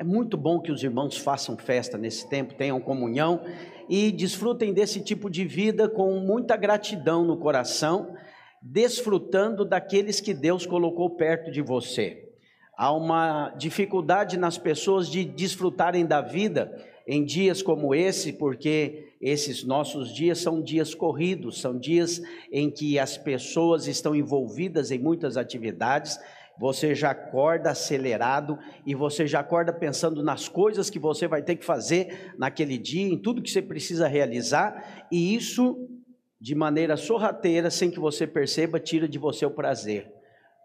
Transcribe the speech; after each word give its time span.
É 0.00 0.02
muito 0.02 0.34
bom 0.38 0.58
que 0.58 0.72
os 0.72 0.82
irmãos 0.82 1.18
façam 1.18 1.58
festa 1.58 1.98
nesse 1.98 2.26
tempo, 2.26 2.54
tenham 2.54 2.80
comunhão 2.80 3.44
e 3.86 4.10
desfrutem 4.10 4.72
desse 4.72 4.98
tipo 4.98 5.28
de 5.28 5.44
vida 5.44 5.90
com 5.90 6.20
muita 6.20 6.56
gratidão 6.56 7.22
no 7.22 7.36
coração, 7.36 8.16
desfrutando 8.62 9.62
daqueles 9.62 10.18
que 10.18 10.32
Deus 10.32 10.64
colocou 10.64 11.10
perto 11.16 11.50
de 11.50 11.60
você. 11.60 12.30
Há 12.78 12.90
uma 12.94 13.50
dificuldade 13.58 14.38
nas 14.38 14.56
pessoas 14.56 15.06
de 15.06 15.22
desfrutarem 15.22 16.06
da 16.06 16.22
vida 16.22 16.74
em 17.06 17.22
dias 17.22 17.60
como 17.60 17.94
esse, 17.94 18.32
porque 18.32 19.12
esses 19.20 19.64
nossos 19.64 20.14
dias 20.14 20.38
são 20.38 20.62
dias 20.62 20.94
corridos, 20.94 21.60
são 21.60 21.78
dias 21.78 22.22
em 22.50 22.70
que 22.70 22.98
as 22.98 23.18
pessoas 23.18 23.86
estão 23.86 24.14
envolvidas 24.14 24.90
em 24.90 24.98
muitas 24.98 25.36
atividades. 25.36 26.18
Você 26.60 26.94
já 26.94 27.12
acorda 27.12 27.70
acelerado 27.70 28.58
e 28.84 28.94
você 28.94 29.26
já 29.26 29.40
acorda 29.40 29.72
pensando 29.72 30.22
nas 30.22 30.46
coisas 30.46 30.90
que 30.90 30.98
você 30.98 31.26
vai 31.26 31.42
ter 31.42 31.56
que 31.56 31.64
fazer 31.64 32.34
naquele 32.36 32.76
dia, 32.76 33.10
em 33.10 33.16
tudo 33.16 33.40
que 33.40 33.50
você 33.50 33.62
precisa 33.62 34.06
realizar, 34.06 35.06
e 35.10 35.34
isso, 35.34 35.88
de 36.38 36.54
maneira 36.54 36.98
sorrateira, 36.98 37.70
sem 37.70 37.90
que 37.90 37.98
você 37.98 38.26
perceba, 38.26 38.78
tira 38.78 39.08
de 39.08 39.18
você 39.18 39.46
o 39.46 39.50
prazer, 39.50 40.12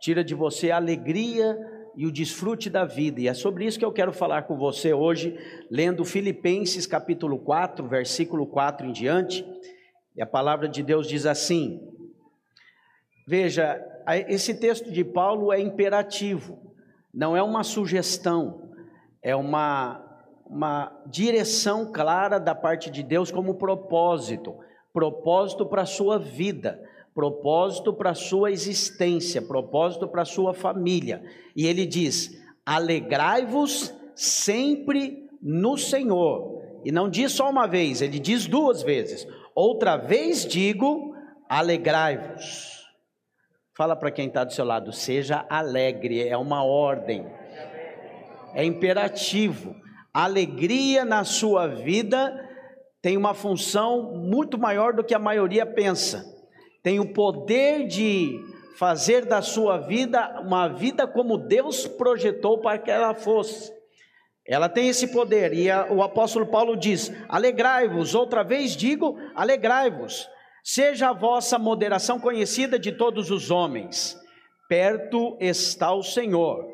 tira 0.02 0.22
de 0.22 0.36
você 0.36 0.70
a 0.70 0.76
alegria 0.76 1.58
e 1.96 2.06
o 2.06 2.12
desfrute 2.12 2.70
da 2.70 2.84
vida. 2.84 3.22
E 3.22 3.30
é 3.30 3.34
sobre 3.34 3.66
isso 3.66 3.80
que 3.80 3.86
eu 3.86 3.94
quero 3.94 4.12
falar 4.12 4.42
com 4.42 4.58
você 4.58 4.94
hoje, 4.94 5.40
lendo 5.72 6.04
Filipenses 6.04 6.86
capítulo 6.86 7.40
4, 7.40 7.88
versículo 7.88 8.46
4 8.46 8.86
em 8.86 8.92
diante. 8.92 9.46
E 10.14 10.22
a 10.22 10.26
palavra 10.26 10.68
de 10.68 10.84
Deus 10.84 11.08
diz 11.08 11.26
assim: 11.26 11.80
Veja, 13.26 13.84
esse 14.28 14.54
texto 14.54 14.92
de 14.92 15.04
Paulo 15.04 15.52
é 15.52 15.60
imperativo, 15.60 16.60
não 17.14 17.36
é 17.36 17.42
uma 17.42 17.64
sugestão, 17.64 18.70
é 19.22 19.36
uma, 19.36 20.04
uma 20.46 20.92
direção 21.08 21.92
clara 21.92 22.40
da 22.40 22.54
parte 22.54 22.90
de 22.90 23.02
Deus 23.02 23.32
como 23.32 23.56
propósito 23.56 24.56
propósito 24.94 25.66
para 25.66 25.82
a 25.82 25.86
sua 25.86 26.18
vida 26.18 26.80
propósito 27.16 27.94
para 27.94 28.10
a 28.10 28.16
sua 28.16 28.52
existência, 28.52 29.42
propósito 29.42 30.06
para 30.06 30.24
a 30.24 30.26
sua 30.26 30.54
família. 30.54 31.24
E 31.56 31.66
ele 31.66 31.86
diz: 31.86 32.38
alegrai-vos 32.66 33.94
sempre 34.14 35.26
no 35.42 35.78
Senhor. 35.78 36.62
E 36.84 36.92
não 36.92 37.10
diz 37.10 37.32
só 37.32 37.50
uma 37.50 37.66
vez, 37.66 38.02
ele 38.02 38.20
diz 38.20 38.46
duas 38.46 38.84
vezes. 38.84 39.26
Outra 39.56 39.96
vez 39.96 40.46
digo: 40.46 41.16
alegrai-vos. 41.48 42.75
Fala 43.76 43.94
para 43.94 44.10
quem 44.10 44.28
está 44.28 44.46
do 44.46 44.54
seu 44.54 44.64
lado, 44.64 44.94
seja 44.94 45.46
alegre, 45.50 46.26
é 46.26 46.38
uma 46.38 46.64
ordem, 46.64 47.28
é 48.54 48.64
imperativo. 48.64 49.76
Alegria 50.14 51.04
na 51.04 51.26
sua 51.26 51.68
vida 51.68 52.34
tem 53.02 53.18
uma 53.18 53.34
função 53.34 54.14
muito 54.14 54.58
maior 54.58 54.94
do 54.94 55.04
que 55.04 55.14
a 55.14 55.20
maioria 55.20 55.66
pensa. 55.66 56.24
Tem 56.82 57.02
o 57.02 57.12
poder 57.12 57.86
de 57.86 58.40
fazer 58.78 59.26
da 59.26 59.42
sua 59.42 59.78
vida 59.78 60.40
uma 60.40 60.70
vida 60.70 61.06
como 61.06 61.38
Deus 61.38 61.86
projetou 61.86 62.60
para 62.60 62.80
que 62.80 62.90
ela 62.90 63.14
fosse. 63.14 63.74
Ela 64.48 64.70
tem 64.70 64.88
esse 64.88 65.08
poder, 65.08 65.52
e 65.54 65.70
a, 65.70 65.92
o 65.92 66.02
apóstolo 66.02 66.46
Paulo 66.46 66.78
diz: 66.78 67.12
alegrai-vos, 67.28 68.16
outra 68.16 68.42
vez 68.42 68.72
digo, 68.72 69.18
alegrai-vos, 69.36 70.30
seja 70.66 71.10
a 71.10 71.14
vossa 71.14 71.60
moderação 71.60 72.20
conhecida 72.20 72.80
de 72.80 72.92
todos 72.92 73.30
os 73.30 73.52
homens, 73.52 74.20
perto 74.68 75.38
está 75.40 75.94
o 75.94 76.02
Senhor. 76.02 76.66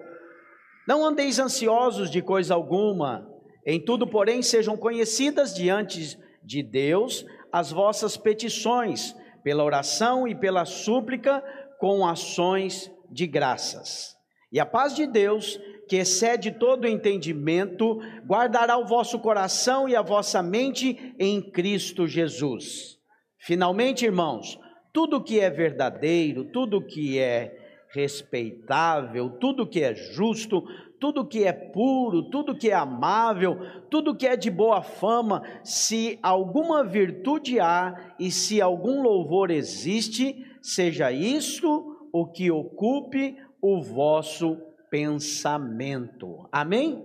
Não 0.88 1.06
andeis 1.06 1.40
ansiosos 1.40 2.10
de 2.10 2.22
coisa 2.22 2.54
alguma, 2.54 3.28
em 3.66 3.84
tudo, 3.84 4.08
porém, 4.08 4.42
sejam 4.42 4.78
conhecidas 4.78 5.54
diante 5.54 6.18
de 6.42 6.64
Deus 6.64 7.26
as 7.52 7.70
vossas 7.70 8.16
petições, 8.16 9.14
pela 9.44 9.64
oração 9.64 10.26
e 10.26 10.34
pela 10.34 10.64
súplica 10.64 11.44
com 11.78 12.08
ações 12.08 12.90
de 13.12 13.28
graças. 13.28 14.16
E 14.54 14.60
a 14.60 14.66
paz 14.66 14.96
de 14.96 15.06
Deus, 15.06 15.60
que 15.90 15.98
excede 15.98 16.52
todo 16.52 16.88
entendimento, 16.88 18.00
guardará 18.26 18.78
o 18.78 18.86
vosso 18.86 19.20
coração 19.20 19.90
e 19.90 19.98
a 19.98 20.02
vossa 20.02 20.42
mente 20.42 21.14
em 21.20 21.42
Cristo 21.42 22.08
Jesus. 22.08 23.01
Finalmente, 23.44 24.06
irmãos, 24.06 24.60
tudo 24.94 25.24
que 25.24 25.40
é 25.40 25.50
verdadeiro, 25.50 26.46
tudo 26.46 26.86
que 26.86 27.18
é 27.18 27.58
respeitável, 27.90 29.32
tudo 29.32 29.68
que 29.68 29.82
é 29.82 29.96
justo, 29.96 30.64
tudo 31.00 31.28
que 31.28 31.44
é 31.44 31.52
puro, 31.52 32.30
tudo 32.30 32.56
que 32.56 32.70
é 32.70 32.76
amável, 32.76 33.58
tudo 33.90 34.16
que 34.16 34.28
é 34.28 34.38
de 34.38 34.52
boa 34.52 34.84
fama, 34.84 35.42
se 35.64 36.20
alguma 36.22 36.84
virtude 36.84 37.60
há 37.60 38.14
e 38.20 38.32
se 38.32 38.62
algum 38.62 39.02
louvor 39.02 39.50
existe, 39.50 40.46
seja 40.62 41.12
isso 41.12 42.08
o 42.14 42.28
que 42.28 42.52
ocupe 42.52 43.36
o 43.60 43.82
vosso 43.82 44.56
pensamento. 44.92 46.48
Amém? 46.52 47.04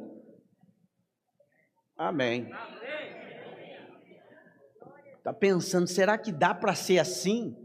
Amém. 1.96 2.50
Está 5.26 5.34
pensando, 5.34 5.88
será 5.88 6.16
que 6.16 6.30
dá 6.30 6.54
para 6.54 6.72
ser 6.72 7.00
assim? 7.00 7.56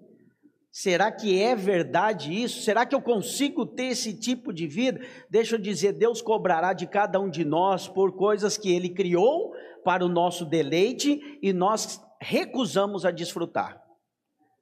Será 0.72 1.12
que 1.12 1.40
é 1.40 1.56
verdade 1.56 2.34
isso? 2.34 2.64
Será 2.64 2.88
que 2.88 2.96
eu 2.96 3.02
consigo 3.04 3.68
ter 3.68 3.90
esse 3.90 4.20
tipo 4.20 4.52
de 4.52 4.66
vida? 4.66 5.00
Deixa 5.30 5.54
eu 5.54 5.60
dizer, 5.60 5.94
Deus 5.94 6.24
cobrará 6.24 6.74
de 6.74 6.88
cada 6.88 7.20
um 7.20 7.30
de 7.30 7.46
nós 7.46 7.88
por 7.88 8.16
coisas 8.16 8.58
que 8.58 8.74
Ele 8.74 8.90
criou 8.90 9.54
para 9.86 10.04
o 10.04 10.10
nosso 10.10 10.44
deleite 10.44 11.38
e 11.40 11.54
nós 11.54 12.02
recusamos 12.20 13.06
a 13.06 13.12
desfrutar. 13.12 13.80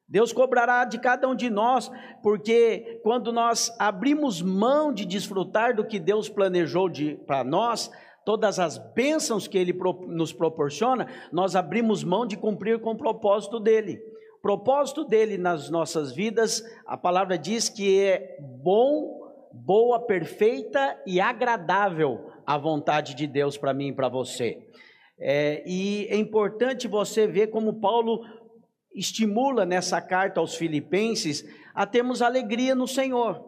Deus 0.06 0.34
cobrará 0.34 0.84
de 0.84 1.00
cada 1.00 1.26
um 1.30 1.36
de 1.36 1.50
nós, 1.50 1.90
porque 2.22 3.00
quando 3.02 3.32
nós 3.32 3.74
abrimos 3.80 4.42
mão 4.42 4.92
de 4.92 5.06
desfrutar 5.06 5.74
do 5.74 5.88
que 5.88 6.00
Deus 6.00 6.28
planejou 6.28 6.90
para 7.26 7.46
nós, 7.46 7.90
todas 8.30 8.60
as 8.60 8.78
bênçãos 8.78 9.48
que 9.48 9.58
Ele 9.58 9.74
nos 10.08 10.32
proporciona, 10.32 11.08
nós 11.32 11.56
abrimos 11.56 12.04
mão 12.04 12.28
de 12.28 12.38
cumprir 12.38 12.80
com 12.80 12.92
o 12.92 12.98
propósito 12.98 13.60
dEle 13.60 14.00
propósito 14.42 15.04
dele 15.04 15.38
nas 15.38 15.70
nossas 15.70 16.14
vidas, 16.14 16.64
a 16.86 16.96
palavra 16.98 17.38
diz 17.38 17.68
que 17.68 18.00
é 18.00 18.38
bom, 18.40 19.20
boa, 19.52 20.00
perfeita 20.00 20.98
e 21.06 21.20
agradável 21.20 22.32
a 22.46 22.58
vontade 22.58 23.16
de 23.16 23.28
Deus 23.28 23.58
para 23.58 23.74
mim 23.74 23.90
e 23.90 23.94
para 23.94 24.08
você. 24.08 24.66
É, 25.20 25.62
e 25.66 26.08
é 26.10 26.16
importante 26.16 26.88
você 26.88 27.28
ver 27.28 27.48
como 27.48 27.82
Paulo 27.82 28.24
estimula 28.96 29.66
nessa 29.66 30.02
carta 30.02 30.40
aos 30.40 30.56
Filipenses 30.56 31.46
a 31.76 31.86
termos 31.86 32.22
alegria 32.22 32.74
no 32.74 32.88
Senhor. 32.88 33.46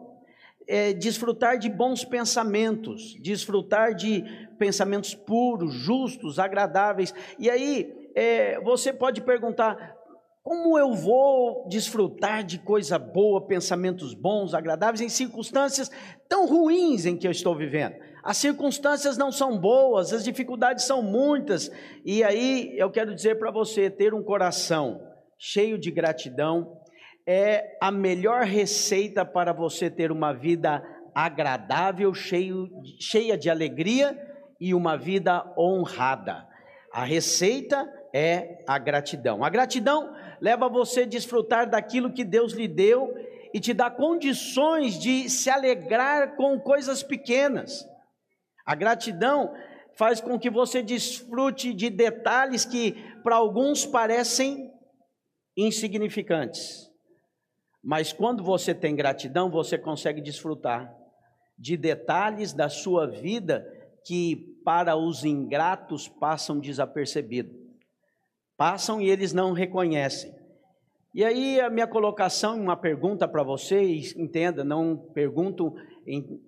É, 0.68 0.92
desfrutar 0.92 1.58
de 1.58 1.68
bons 1.68 2.04
pensamentos, 2.04 3.16
desfrutar 3.20 3.94
de 3.94 4.22
pensamentos 4.62 5.12
puros, 5.12 5.74
justos, 5.74 6.38
agradáveis. 6.38 7.12
E 7.36 7.50
aí, 7.50 7.92
é, 8.14 8.60
você 8.60 8.92
pode 8.92 9.20
perguntar, 9.20 9.96
como 10.40 10.78
eu 10.78 10.94
vou 10.94 11.66
desfrutar 11.68 12.44
de 12.44 12.60
coisa 12.60 12.96
boa, 12.96 13.44
pensamentos 13.44 14.14
bons, 14.14 14.54
agradáveis, 14.54 15.00
em 15.00 15.08
circunstâncias 15.08 15.90
tão 16.28 16.46
ruins 16.46 17.06
em 17.06 17.16
que 17.16 17.26
eu 17.26 17.32
estou 17.32 17.56
vivendo? 17.56 17.96
As 18.22 18.36
circunstâncias 18.36 19.18
não 19.18 19.32
são 19.32 19.58
boas, 19.58 20.12
as 20.12 20.22
dificuldades 20.22 20.84
são 20.84 21.02
muitas, 21.02 21.68
e 22.04 22.22
aí 22.22 22.72
eu 22.78 22.88
quero 22.88 23.12
dizer 23.12 23.40
para 23.40 23.50
você: 23.50 23.90
ter 23.90 24.14
um 24.14 24.22
coração 24.22 25.00
cheio 25.36 25.76
de 25.76 25.90
gratidão 25.90 26.80
é 27.26 27.76
a 27.80 27.90
melhor 27.90 28.44
receita 28.44 29.24
para 29.24 29.52
você 29.52 29.90
ter 29.90 30.12
uma 30.12 30.32
vida 30.32 30.80
agradável, 31.12 32.14
cheio, 32.14 32.68
cheia 33.00 33.36
de 33.36 33.50
alegria 33.50 34.16
e 34.62 34.72
uma 34.74 34.96
vida 34.96 35.52
honrada. 35.58 36.46
A 36.92 37.02
receita 37.02 37.92
é 38.14 38.62
a 38.64 38.78
gratidão. 38.78 39.42
A 39.42 39.50
gratidão 39.50 40.14
leva 40.40 40.68
você 40.68 41.00
a 41.00 41.06
desfrutar 41.06 41.68
daquilo 41.68 42.12
que 42.12 42.22
Deus 42.22 42.52
lhe 42.52 42.68
deu 42.68 43.12
e 43.52 43.58
te 43.58 43.74
dá 43.74 43.90
condições 43.90 45.00
de 45.00 45.28
se 45.28 45.50
alegrar 45.50 46.36
com 46.36 46.60
coisas 46.60 47.02
pequenas. 47.02 47.84
A 48.64 48.76
gratidão 48.76 49.52
faz 49.94 50.20
com 50.20 50.38
que 50.38 50.48
você 50.48 50.80
desfrute 50.80 51.74
de 51.74 51.90
detalhes 51.90 52.64
que 52.64 52.92
para 53.24 53.34
alguns 53.34 53.84
parecem 53.84 54.72
insignificantes. 55.56 56.88
Mas 57.82 58.12
quando 58.12 58.44
você 58.44 58.72
tem 58.72 58.94
gratidão, 58.94 59.50
você 59.50 59.76
consegue 59.76 60.20
desfrutar 60.20 60.96
de 61.58 61.76
detalhes 61.76 62.52
da 62.52 62.68
sua 62.68 63.08
vida 63.08 63.66
que 64.04 64.51
para 64.64 64.96
os 64.96 65.24
ingratos 65.24 66.08
passam 66.08 66.58
desapercebidos 66.58 67.62
passam 68.62 69.00
e 69.00 69.10
eles 69.10 69.32
não 69.32 69.52
reconhecem. 69.52 70.32
E 71.12 71.24
aí 71.24 71.60
a 71.60 71.68
minha 71.68 71.86
colocação, 71.86 72.56
uma 72.56 72.76
pergunta 72.76 73.26
para 73.26 73.42
vocês, 73.42 74.14
entenda, 74.16 74.62
não 74.62 74.96
pergunto 74.96 75.74
em, 76.06 76.40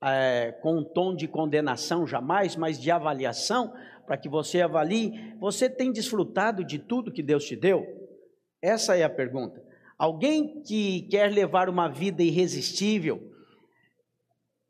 é, 0.00 0.52
com 0.62 0.78
um 0.78 0.84
tom 0.84 1.12
de 1.12 1.26
condenação 1.26 2.06
jamais, 2.06 2.54
mas 2.54 2.80
de 2.80 2.88
avaliação, 2.90 3.74
para 4.06 4.16
que 4.16 4.28
você 4.28 4.60
avalie, 4.60 5.34
você 5.40 5.68
tem 5.68 5.90
desfrutado 5.90 6.64
de 6.64 6.78
tudo 6.78 7.10
que 7.10 7.22
Deus 7.22 7.44
te 7.44 7.56
deu? 7.56 7.84
Essa 8.62 8.96
é 8.96 9.02
a 9.02 9.10
pergunta. 9.10 9.60
Alguém 9.98 10.62
que 10.62 11.02
quer 11.10 11.32
levar 11.32 11.68
uma 11.68 11.88
vida 11.88 12.22
irresistível, 12.22 13.29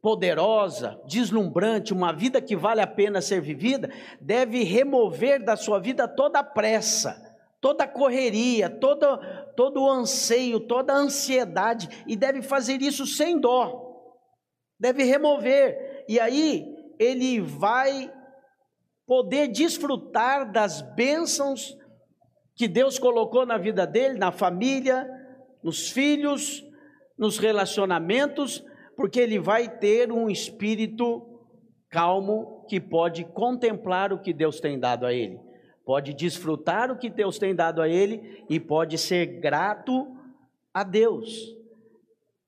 poderosa, 0.03 1.01
deslumbrante, 1.07 1.93
uma 1.93 2.13
vida 2.13 2.41
que 2.41 2.57
vale 2.57 2.81
a 2.81 2.87
pena 2.87 3.21
ser 3.21 3.41
vivida, 3.41 3.91
deve 4.21 4.63
remover 4.63 5.45
da 5.45 5.57
sua 5.57 5.79
vida 5.79 6.09
toda 6.09 6.39
a 6.39 6.45
pressa, 6.45 7.21
toda 7.61 7.85
a 7.85 7.89
correria, 7.89 8.71
todo, 8.71 9.05
todo 9.55 9.83
o 9.83 9.91
anseio, 9.91 10.61
toda 10.61 10.93
a 10.95 10.97
ansiedade, 10.97 12.05
e 12.07 12.17
deve 12.17 12.41
fazer 12.41 12.81
isso 12.81 13.07
sem 13.07 13.39
dó. 13.39 13.89
Deve 14.79 15.05
remover, 15.05 16.05
e 16.09 16.19
aí 16.19 16.65
ele 16.99 17.41
vai 17.41 18.11
poder 19.07 19.49
desfrutar 19.49 20.51
das 20.51 20.81
bênçãos 20.81 21.77
que 22.55 22.67
Deus 22.67 22.99
colocou 22.99 23.45
na 23.45 23.59
vida 23.59 23.87
dele, 23.87 24.19
na 24.19 24.33
família, 24.33 25.09
nos 25.63 25.91
filhos, 25.91 26.65
nos 27.19 27.37
relacionamentos, 27.37 28.65
porque 29.01 29.19
ele 29.19 29.39
vai 29.39 29.67
ter 29.67 30.13
um 30.13 30.29
espírito 30.29 31.27
calmo 31.89 32.67
que 32.69 32.79
pode 32.79 33.25
contemplar 33.25 34.13
o 34.13 34.21
que 34.21 34.31
Deus 34.31 34.61
tem 34.61 34.79
dado 34.79 35.07
a 35.07 35.15
ele, 35.15 35.41
pode 35.87 36.13
desfrutar 36.13 36.91
o 36.91 36.99
que 36.99 37.09
Deus 37.09 37.39
tem 37.39 37.55
dado 37.55 37.81
a 37.81 37.89
ele 37.89 38.45
e 38.51 38.61
pode 38.61 38.99
ser 38.99 39.25
grato 39.41 40.07
a 40.75 40.83
Deus. 40.83 41.57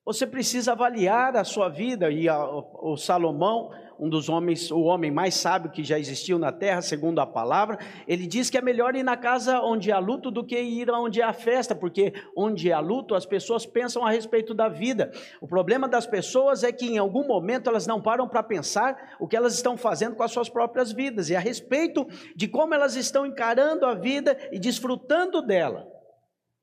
Você 0.05 0.27
precisa 0.27 0.73
avaliar 0.73 1.35
a 1.35 1.43
sua 1.43 1.69
vida 1.69 2.11
e 2.11 2.29
a, 2.29 2.45
o 2.45 2.95
Salomão 2.97 3.71
um 4.03 4.09
dos 4.09 4.27
homens, 4.27 4.69
o 4.69 4.81
homem 4.81 5.09
mais 5.09 5.33
sábio 5.33 5.71
que 5.71 5.81
já 5.81 5.97
existiu 5.97 6.37
na 6.37 6.51
terra, 6.51 6.81
segundo 6.81 7.21
a 7.21 7.25
palavra, 7.25 7.79
ele 8.05 8.27
diz 8.27 8.49
que 8.49 8.57
é 8.57 8.61
melhor 8.61 8.97
ir 8.97 9.03
na 9.03 9.15
casa 9.15 9.61
onde 9.61 9.93
há 9.93 9.97
luto 9.97 10.29
do 10.29 10.43
que 10.43 10.59
ir 10.59 10.91
onde 10.91 11.21
há 11.21 11.31
festa, 11.31 11.73
porque 11.73 12.13
onde 12.35 12.69
há 12.69 12.81
luto 12.81 13.15
as 13.15 13.25
pessoas 13.25 13.65
pensam 13.65 14.05
a 14.05 14.11
respeito 14.11 14.53
da 14.53 14.67
vida. 14.67 15.09
O 15.39 15.47
problema 15.47 15.87
das 15.87 16.05
pessoas 16.05 16.65
é 16.65 16.71
que 16.73 16.85
em 16.85 16.97
algum 16.97 17.25
momento 17.25 17.69
elas 17.69 17.87
não 17.87 18.01
param 18.01 18.27
para 18.27 18.43
pensar 18.43 19.15
o 19.21 19.25
que 19.25 19.37
elas 19.37 19.53
estão 19.53 19.77
fazendo 19.77 20.17
com 20.17 20.23
as 20.23 20.33
suas 20.33 20.49
próprias 20.49 20.91
vidas 20.91 21.29
e 21.29 21.35
a 21.37 21.39
respeito 21.39 22.05
de 22.35 22.49
como 22.49 22.73
elas 22.73 22.97
estão 22.97 23.25
encarando 23.25 23.85
a 23.85 23.93
vida 23.93 24.37
e 24.51 24.59
desfrutando 24.59 25.41
dela. 25.41 25.87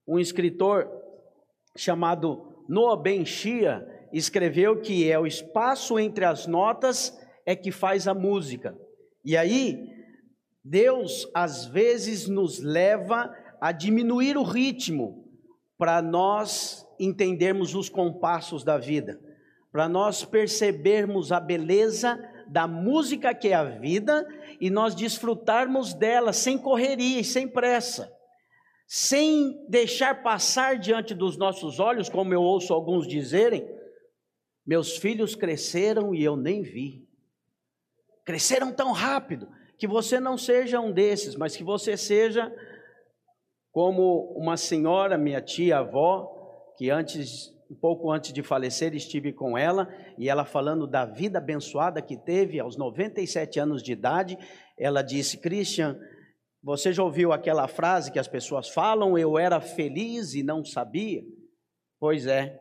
Um 0.07 0.19
escritor 0.19 0.91
chamado 1.75 2.65
Noah 2.69 3.01
Ben 3.01 3.25
Shia 3.25 3.83
escreveu 4.13 4.79
que 4.79 5.11
é 5.11 5.19
o 5.19 5.27
espaço 5.27 5.99
entre 5.99 6.27
as 6.27 6.47
notas 6.47 7.19
é 7.47 7.57
que 7.57 7.71
faz 7.71 8.07
a 8.07 8.15
música. 8.15 8.77
E 9.25 9.37
aí, 9.37 9.89
Deus 10.65 11.29
às 11.35 11.67
vezes 11.67 12.29
nos 12.29 12.59
leva 12.59 13.35
a 13.61 13.73
diminuir 13.73 14.37
o 14.37 14.43
ritmo 14.43 15.25
para 15.79 16.03
nós 16.03 16.87
entendermos 16.99 17.75
os 17.75 17.89
compassos 17.89 18.63
da 18.63 18.77
vida, 18.77 19.19
para 19.73 19.89
nós 19.89 20.25
percebermos 20.25 21.33
a 21.33 21.41
beleza 21.41 22.19
da 22.49 22.67
música 22.67 23.35
que 23.35 23.49
é 23.49 23.55
a 23.55 23.65
vida 23.65 24.27
e 24.61 24.69
nós 24.69 24.95
desfrutarmos 24.95 25.95
dela 25.95 26.33
sem 26.33 26.59
correria 26.59 27.21
e 27.21 27.25
sem 27.25 27.49
pressa, 27.49 28.13
sem 28.87 29.65
deixar 29.69 30.23
passar 30.23 30.79
diante 30.79 31.15
dos 31.15 31.39
nossos 31.39 31.81
olhos, 31.81 32.09
como 32.09 32.35
eu 32.35 32.43
ouço 32.43 32.75
alguns 32.75 33.07
dizerem, 33.07 33.67
meus 34.67 34.97
filhos 34.97 35.35
cresceram 35.35 36.15
e 36.15 36.23
eu 36.23 36.37
nem 36.37 36.63
vi 36.63 37.09
cresceram 38.31 38.73
tão 38.73 38.93
rápido, 38.93 39.49
que 39.77 39.89
você 39.89 40.21
não 40.21 40.39
seja 40.39 40.79
um 40.79 40.93
desses, 40.93 41.35
mas 41.35 41.57
que 41.57 41.65
você 41.65 41.97
seja 41.97 42.55
como 43.73 44.33
uma 44.37 44.57
senhora, 44.57 45.19
minha 45.19 45.41
tia 45.41 45.79
avó, 45.79 46.31
que 46.79 46.91
antes, 46.91 47.49
um 47.69 47.75
pouco 47.75 48.09
antes 48.09 48.33
de 48.33 48.41
falecer, 48.41 48.95
estive 48.95 49.33
com 49.33 49.59
ela, 49.59 49.93
e 50.17 50.29
ela 50.29 50.45
falando 50.45 50.87
da 50.87 51.05
vida 51.05 51.39
abençoada 51.39 52.01
que 52.01 52.17
teve 52.17 52.61
aos 52.61 52.77
97 52.77 53.59
anos 53.59 53.83
de 53.83 53.91
idade, 53.91 54.39
ela 54.79 55.03
disse: 55.03 55.37
Christian, 55.37 55.99
você 56.63 56.93
já 56.93 57.03
ouviu 57.03 57.33
aquela 57.33 57.67
frase 57.67 58.13
que 58.13 58.19
as 58.21 58.29
pessoas 58.29 58.69
falam, 58.69 59.19
eu 59.19 59.37
era 59.37 59.61
feliz 59.61 60.35
e 60.35 60.43
não 60.45 60.65
sabia? 60.65 61.23
Pois 61.99 62.29
é, 62.29 62.61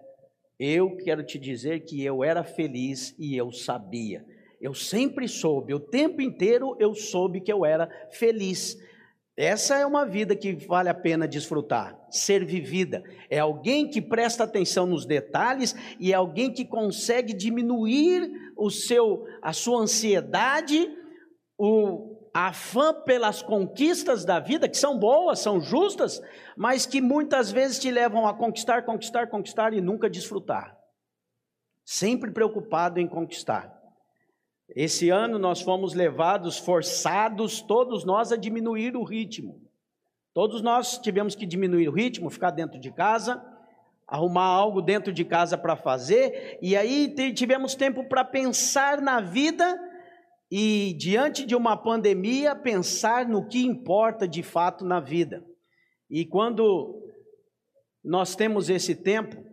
eu 0.58 0.98
quero 0.98 1.24
te 1.24 1.38
dizer 1.38 1.82
que 1.82 2.04
eu 2.04 2.24
era 2.24 2.44
feliz 2.44 3.16
e 3.20 3.38
eu 3.38 3.52
sabia. 3.52 4.26
Eu 4.60 4.74
sempre 4.74 5.28
soube, 5.28 5.74
o 5.74 5.80
tempo 5.80 6.22
inteiro 6.22 6.76
eu 6.80 6.94
soube 6.94 7.42
que 7.42 7.52
eu 7.52 7.66
era 7.66 7.90
feliz. 8.12 8.78
Essa 9.38 9.78
é 9.78 9.86
uma 9.86 10.06
vida 10.06 10.36
que 10.36 10.54
vale 10.54 10.90
a 10.90 10.94
pena 10.94 11.26
desfrutar, 11.26 11.98
ser 12.12 12.44
vivida. 12.44 13.02
É 13.30 13.40
alguém 13.40 13.90
que 13.90 14.02
presta 14.02 14.44
atenção 14.44 14.86
nos 14.86 15.06
detalhes 15.06 15.74
e 15.98 16.12
é 16.12 16.16
alguém 16.16 16.52
que 16.52 16.66
consegue 16.66 17.34
diminuir 17.34 18.30
o 18.58 18.70
seu, 18.70 19.26
a 19.42 19.54
sua 19.54 19.80
ansiedade, 19.80 20.94
o 21.58 22.20
afã 22.34 22.94
pelas 22.94 23.42
conquistas 23.42 24.26
da 24.26 24.42
vida, 24.42 24.68
que 24.68 24.78
são 24.78 25.00
boas, 25.00 25.40
são 25.40 25.62
justas, 25.62 26.22
mas 26.58 26.86
que 26.86 27.00
muitas 27.00 27.50
vezes 27.50 27.80
te 27.80 27.90
levam 27.90 28.28
a 28.28 28.34
conquistar, 28.34 28.84
conquistar, 28.84 29.28
conquistar 29.28 29.74
e 29.74 29.80
nunca 29.80 30.10
desfrutar. 30.10 30.78
Sempre 31.86 32.32
preocupado 32.32 33.00
em 33.00 33.08
conquistar. 33.08 33.79
Esse 34.76 35.10
ano 35.10 35.40
nós 35.40 35.62
fomos 35.62 35.94
levados, 35.94 36.58
forçados, 36.58 37.62
todos 37.62 38.04
nós, 38.04 38.32
a 38.32 38.38
diminuir 38.38 38.96
o 38.96 39.04
ritmo. 39.04 39.62
Todos 40.34 40.62
nós 40.62 40.98
tivemos 40.98 41.36
que 41.36 41.46
diminuir 41.46 41.90
o 41.90 41.94
ritmo, 41.94 42.30
ficar 42.30 42.52
dentro 42.52 42.80
de 42.80 42.92
casa, 42.92 43.44
arrumar 44.08 44.46
algo 44.46 44.82
dentro 44.82 45.12
de 45.12 45.26
casa 45.26 45.58
para 45.58 45.76
fazer, 45.76 46.58
e 46.62 46.76
aí 46.76 47.14
tivemos 47.34 47.76
tempo 47.76 48.04
para 48.04 48.24
pensar 48.24 49.02
na 49.02 49.22
vida 49.22 49.78
e, 50.52 50.96
diante 50.98 51.46
de 51.46 51.56
uma 51.56 51.78
pandemia, 51.78 52.56
pensar 52.56 53.28
no 53.28 53.48
que 53.48 53.64
importa 53.66 54.28
de 54.28 54.42
fato 54.42 54.84
na 54.84 55.00
vida. 55.00 55.46
E 56.10 56.26
quando 56.26 57.04
nós 58.04 58.36
temos 58.36 58.70
esse 58.70 58.96
tempo 58.96 59.44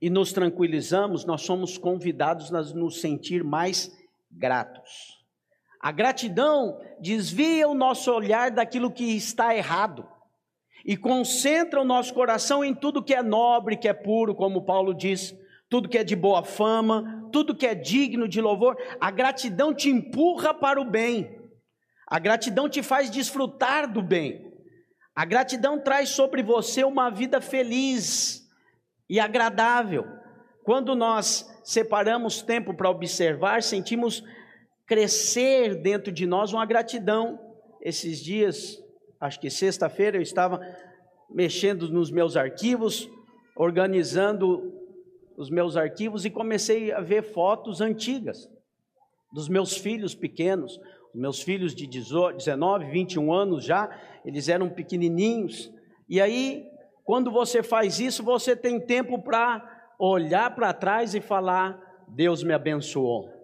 e 0.00 0.10
nos 0.10 0.32
tranquilizamos, 0.32 1.24
nós 1.24 1.42
somos 1.42 1.78
convidados 1.78 2.52
a 2.52 2.62
nos 2.74 3.00
sentir 3.00 3.42
mais 3.42 3.90
gratos. 4.34 5.24
A 5.80 5.92
gratidão 5.92 6.80
desvia 7.00 7.68
o 7.68 7.74
nosso 7.74 8.10
olhar 8.10 8.50
daquilo 8.50 8.90
que 8.90 9.16
está 9.16 9.54
errado 9.54 10.08
e 10.84 10.96
concentra 10.96 11.80
o 11.80 11.84
nosso 11.84 12.12
coração 12.12 12.64
em 12.64 12.74
tudo 12.74 13.02
que 13.02 13.14
é 13.14 13.22
nobre, 13.22 13.76
que 13.76 13.88
é 13.88 13.92
puro, 13.92 14.34
como 14.34 14.64
Paulo 14.64 14.94
diz, 14.94 15.34
tudo 15.68 15.88
que 15.88 15.98
é 15.98 16.04
de 16.04 16.14
boa 16.14 16.42
fama, 16.42 17.28
tudo 17.32 17.54
que 17.54 17.66
é 17.66 17.74
digno 17.74 18.28
de 18.28 18.40
louvor. 18.40 18.76
A 19.00 19.10
gratidão 19.10 19.74
te 19.74 19.88
empurra 19.88 20.52
para 20.52 20.80
o 20.80 20.84
bem, 20.84 21.38
a 22.06 22.18
gratidão 22.18 22.68
te 22.68 22.82
faz 22.82 23.10
desfrutar 23.10 23.90
do 23.90 24.02
bem, 24.02 24.52
a 25.14 25.24
gratidão 25.24 25.78
traz 25.78 26.10
sobre 26.10 26.42
você 26.42 26.82
uma 26.82 27.10
vida 27.10 27.40
feliz 27.40 28.50
e 29.08 29.20
agradável. 29.20 30.04
Quando 30.64 30.94
nós 30.94 31.46
separamos 31.64 32.42
tempo 32.42 32.74
para 32.74 32.90
observar, 32.90 33.62
sentimos 33.62 34.22
crescer 34.86 35.74
dentro 35.74 36.12
de 36.12 36.26
nós 36.26 36.52
uma 36.52 36.66
gratidão. 36.66 37.40
Esses 37.80 38.22
dias, 38.22 38.78
acho 39.18 39.40
que 39.40 39.48
sexta-feira, 39.48 40.18
eu 40.18 40.22
estava 40.22 40.60
mexendo 41.30 41.88
nos 41.88 42.10
meus 42.10 42.36
arquivos, 42.36 43.08
organizando 43.56 44.72
os 45.36 45.50
meus 45.50 45.76
arquivos 45.76 46.24
e 46.24 46.30
comecei 46.30 46.92
a 46.92 47.00
ver 47.00 47.22
fotos 47.22 47.80
antigas 47.80 48.48
dos 49.32 49.48
meus 49.48 49.76
filhos 49.76 50.14
pequenos, 50.14 50.78
meus 51.12 51.42
filhos 51.42 51.74
de 51.74 51.86
19, 51.86 52.90
21 52.90 53.32
anos 53.32 53.64
já, 53.64 53.90
eles 54.24 54.48
eram 54.48 54.68
pequenininhos. 54.68 55.72
E 56.08 56.20
aí, 56.20 56.64
quando 57.04 57.30
você 57.30 57.62
faz 57.62 57.98
isso, 57.98 58.22
você 58.22 58.54
tem 58.54 58.80
tempo 58.80 59.20
para 59.20 59.73
olhar 59.98 60.54
para 60.54 60.72
trás 60.72 61.14
e 61.14 61.20
falar: 61.20 61.78
Deus 62.08 62.42
me 62.42 62.52
abençoou. 62.52 63.34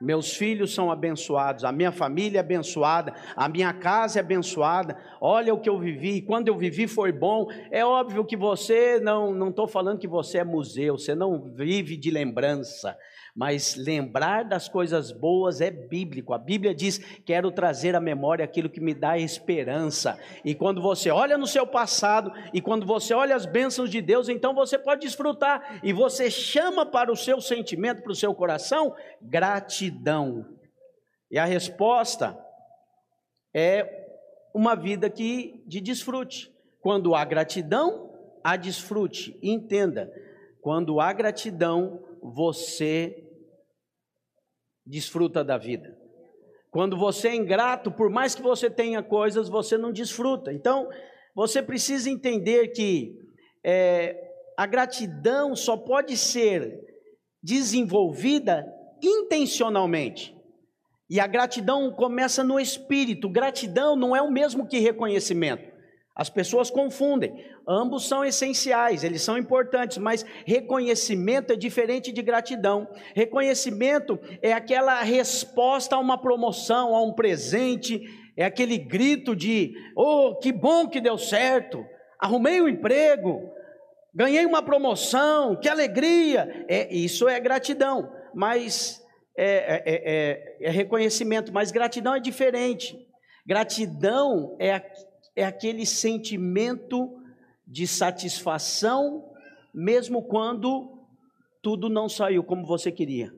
Meus 0.00 0.36
filhos 0.36 0.74
são 0.74 0.90
abençoados, 0.90 1.64
a 1.64 1.72
minha 1.72 1.92
família 1.92 2.38
é 2.38 2.40
abençoada, 2.40 3.14
a 3.34 3.48
minha 3.48 3.72
casa 3.72 4.18
é 4.18 4.22
abençoada. 4.22 4.98
Olha 5.20 5.54
o 5.54 5.60
que 5.60 5.68
eu 5.68 5.78
vivi, 5.78 6.20
quando 6.20 6.48
eu 6.48 6.58
vivi 6.58 6.86
foi 6.86 7.10
bom. 7.10 7.46
É 7.70 7.84
óbvio 7.84 8.24
que 8.24 8.36
você 8.36 9.00
não 9.00 9.32
não 9.32 9.48
estou 9.48 9.66
falando 9.66 9.98
que 9.98 10.08
você 10.08 10.38
é 10.38 10.44
museu, 10.44 10.98
você 10.98 11.14
não 11.14 11.40
vive 11.54 11.96
de 11.96 12.10
lembrança, 12.10 12.98
Mas 13.34 13.74
lembrar 13.74 14.44
das 14.44 14.68
coisas 14.68 15.10
boas 15.10 15.60
é 15.60 15.68
bíblico. 15.68 16.32
A 16.32 16.38
Bíblia 16.38 16.72
diz: 16.72 16.98
quero 17.26 17.50
trazer 17.50 17.96
à 17.96 18.00
memória 18.00 18.44
aquilo 18.44 18.70
que 18.70 18.80
me 18.80 18.94
dá 18.94 19.18
esperança. 19.18 20.16
E 20.44 20.54
quando 20.54 20.80
você 20.80 21.10
olha 21.10 21.36
no 21.36 21.46
seu 21.46 21.66
passado, 21.66 22.32
e 22.52 22.60
quando 22.60 22.86
você 22.86 23.12
olha 23.12 23.34
as 23.34 23.44
bênçãos 23.44 23.90
de 23.90 24.00
Deus, 24.00 24.28
então 24.28 24.54
você 24.54 24.78
pode 24.78 25.00
desfrutar. 25.00 25.80
E 25.82 25.92
você 25.92 26.30
chama 26.30 26.86
para 26.86 27.10
o 27.10 27.16
seu 27.16 27.40
sentimento, 27.40 28.02
para 28.02 28.12
o 28.12 28.16
seu 28.16 28.32
coração, 28.34 28.94
gratidão. 29.20 30.46
E 31.28 31.36
a 31.36 31.44
resposta 31.44 32.38
é 33.52 34.04
uma 34.54 34.76
vida 34.76 35.10
que 35.10 35.60
de 35.66 35.80
desfrute. 35.80 36.52
Quando 36.80 37.16
há 37.16 37.24
gratidão, 37.24 38.12
há 38.44 38.56
desfrute. 38.56 39.36
Entenda, 39.42 40.08
quando 40.60 41.00
há 41.00 41.12
gratidão, 41.12 42.00
você 42.22 43.23
desfruta 44.86 45.44
da 45.44 45.56
vida. 45.56 45.96
Quando 46.70 46.96
você 46.96 47.28
é 47.28 47.34
ingrato, 47.36 47.90
por 47.90 48.10
mais 48.10 48.34
que 48.34 48.42
você 48.42 48.68
tenha 48.68 49.02
coisas, 49.02 49.48
você 49.48 49.78
não 49.78 49.92
desfruta. 49.92 50.52
Então, 50.52 50.88
você 51.34 51.62
precisa 51.62 52.10
entender 52.10 52.68
que 52.68 53.16
é, 53.64 54.16
a 54.56 54.66
gratidão 54.66 55.54
só 55.54 55.76
pode 55.76 56.16
ser 56.16 56.80
desenvolvida 57.42 58.66
intencionalmente. 59.02 60.34
E 61.08 61.20
a 61.20 61.26
gratidão 61.26 61.92
começa 61.92 62.42
no 62.42 62.58
espírito. 62.58 63.28
Gratidão 63.28 63.94
não 63.94 64.16
é 64.16 64.22
o 64.22 64.30
mesmo 64.30 64.66
que 64.66 64.78
reconhecimento. 64.78 65.73
As 66.16 66.30
pessoas 66.30 66.70
confundem. 66.70 67.34
Ambos 67.66 68.06
são 68.06 68.24
essenciais, 68.24 69.02
eles 69.02 69.20
são 69.22 69.36
importantes, 69.36 69.98
mas 69.98 70.24
reconhecimento 70.46 71.52
é 71.52 71.56
diferente 71.56 72.12
de 72.12 72.22
gratidão. 72.22 72.88
Reconhecimento 73.16 74.20
é 74.40 74.52
aquela 74.52 75.02
resposta 75.02 75.96
a 75.96 75.98
uma 75.98 76.16
promoção, 76.16 76.94
a 76.94 77.02
um 77.02 77.12
presente, 77.12 78.00
é 78.36 78.44
aquele 78.44 78.78
grito 78.78 79.34
de: 79.34 79.74
"Oh, 79.96 80.36
que 80.36 80.52
bom 80.52 80.88
que 80.88 81.00
deu 81.00 81.18
certo! 81.18 81.84
Arrumei 82.20 82.62
um 82.62 82.68
emprego, 82.68 83.50
ganhei 84.14 84.46
uma 84.46 84.62
promoção, 84.62 85.56
que 85.56 85.68
alegria!" 85.68 86.64
É, 86.68 86.94
isso 86.94 87.28
é 87.28 87.40
gratidão, 87.40 88.08
mas 88.32 89.02
é, 89.36 89.46
é, 89.46 89.82
é, 89.84 90.68
é 90.68 90.70
reconhecimento, 90.70 91.52
mas 91.52 91.72
gratidão 91.72 92.14
é 92.14 92.20
diferente. 92.20 92.96
Gratidão 93.44 94.56
é 94.60 94.80
é 95.36 95.44
aquele 95.44 95.84
sentimento 95.84 97.20
de 97.66 97.86
satisfação, 97.86 99.32
mesmo 99.72 100.22
quando 100.22 101.06
tudo 101.62 101.88
não 101.88 102.08
saiu 102.08 102.44
como 102.44 102.66
você 102.66 102.92
queria. 102.92 103.32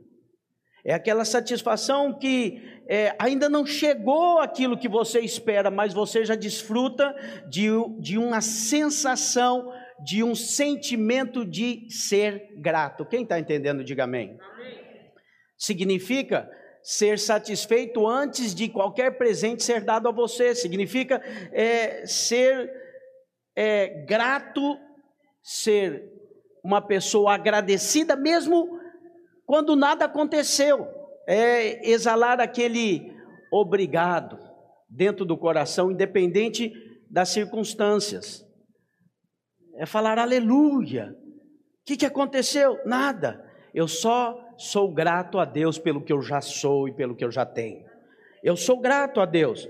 É 0.84 0.94
aquela 0.94 1.24
satisfação 1.24 2.12
que 2.16 2.62
é, 2.86 3.14
ainda 3.18 3.48
não 3.48 3.66
chegou 3.66 4.38
aquilo 4.38 4.78
que 4.78 4.88
você 4.88 5.18
espera, 5.20 5.68
mas 5.70 5.92
você 5.92 6.24
já 6.24 6.36
desfruta 6.36 7.12
de, 7.48 7.68
de 7.98 8.16
uma 8.16 8.40
sensação, 8.40 9.72
de 10.04 10.22
um 10.22 10.34
sentimento 10.34 11.44
de 11.44 11.86
ser 11.90 12.52
grato. 12.58 13.04
Quem 13.04 13.24
está 13.24 13.38
entendendo, 13.38 13.82
diga 13.82 14.04
amém. 14.04 14.38
amém. 14.40 14.78
Significa 15.58 16.48
ser 16.86 17.18
satisfeito 17.18 18.06
antes 18.06 18.54
de 18.54 18.68
qualquer 18.68 19.18
presente 19.18 19.64
ser 19.64 19.82
dado 19.82 20.08
a 20.08 20.12
você, 20.12 20.54
significa 20.54 21.20
é, 21.50 22.06
ser 22.06 22.72
é, 23.56 24.04
grato, 24.06 24.78
ser 25.42 26.08
uma 26.62 26.80
pessoa 26.80 27.34
agradecida, 27.34 28.14
mesmo 28.14 28.78
quando 29.44 29.74
nada 29.74 30.04
aconteceu, 30.04 30.86
é 31.26 31.90
exalar 31.90 32.40
aquele 32.40 33.12
obrigado 33.50 34.38
dentro 34.88 35.24
do 35.24 35.36
coração, 35.36 35.90
independente 35.90 36.72
das 37.10 37.30
circunstâncias, 37.30 38.46
é 39.74 39.84
falar 39.84 40.20
aleluia. 40.20 41.16
O 41.80 41.84
que, 41.84 41.96
que 41.96 42.06
aconteceu? 42.06 42.78
Nada, 42.86 43.44
eu 43.74 43.88
só 43.88 44.45
sou 44.56 44.92
grato 44.92 45.38
a 45.38 45.44
Deus 45.44 45.78
pelo 45.78 46.00
que 46.00 46.12
eu 46.12 46.22
já 46.22 46.40
sou 46.40 46.88
e 46.88 46.92
pelo 46.92 47.14
que 47.14 47.24
eu 47.24 47.30
já 47.30 47.44
tenho. 47.44 47.84
Eu 48.42 48.56
sou 48.56 48.78
grato 48.78 49.20
a 49.20 49.26
Deus, 49.26 49.68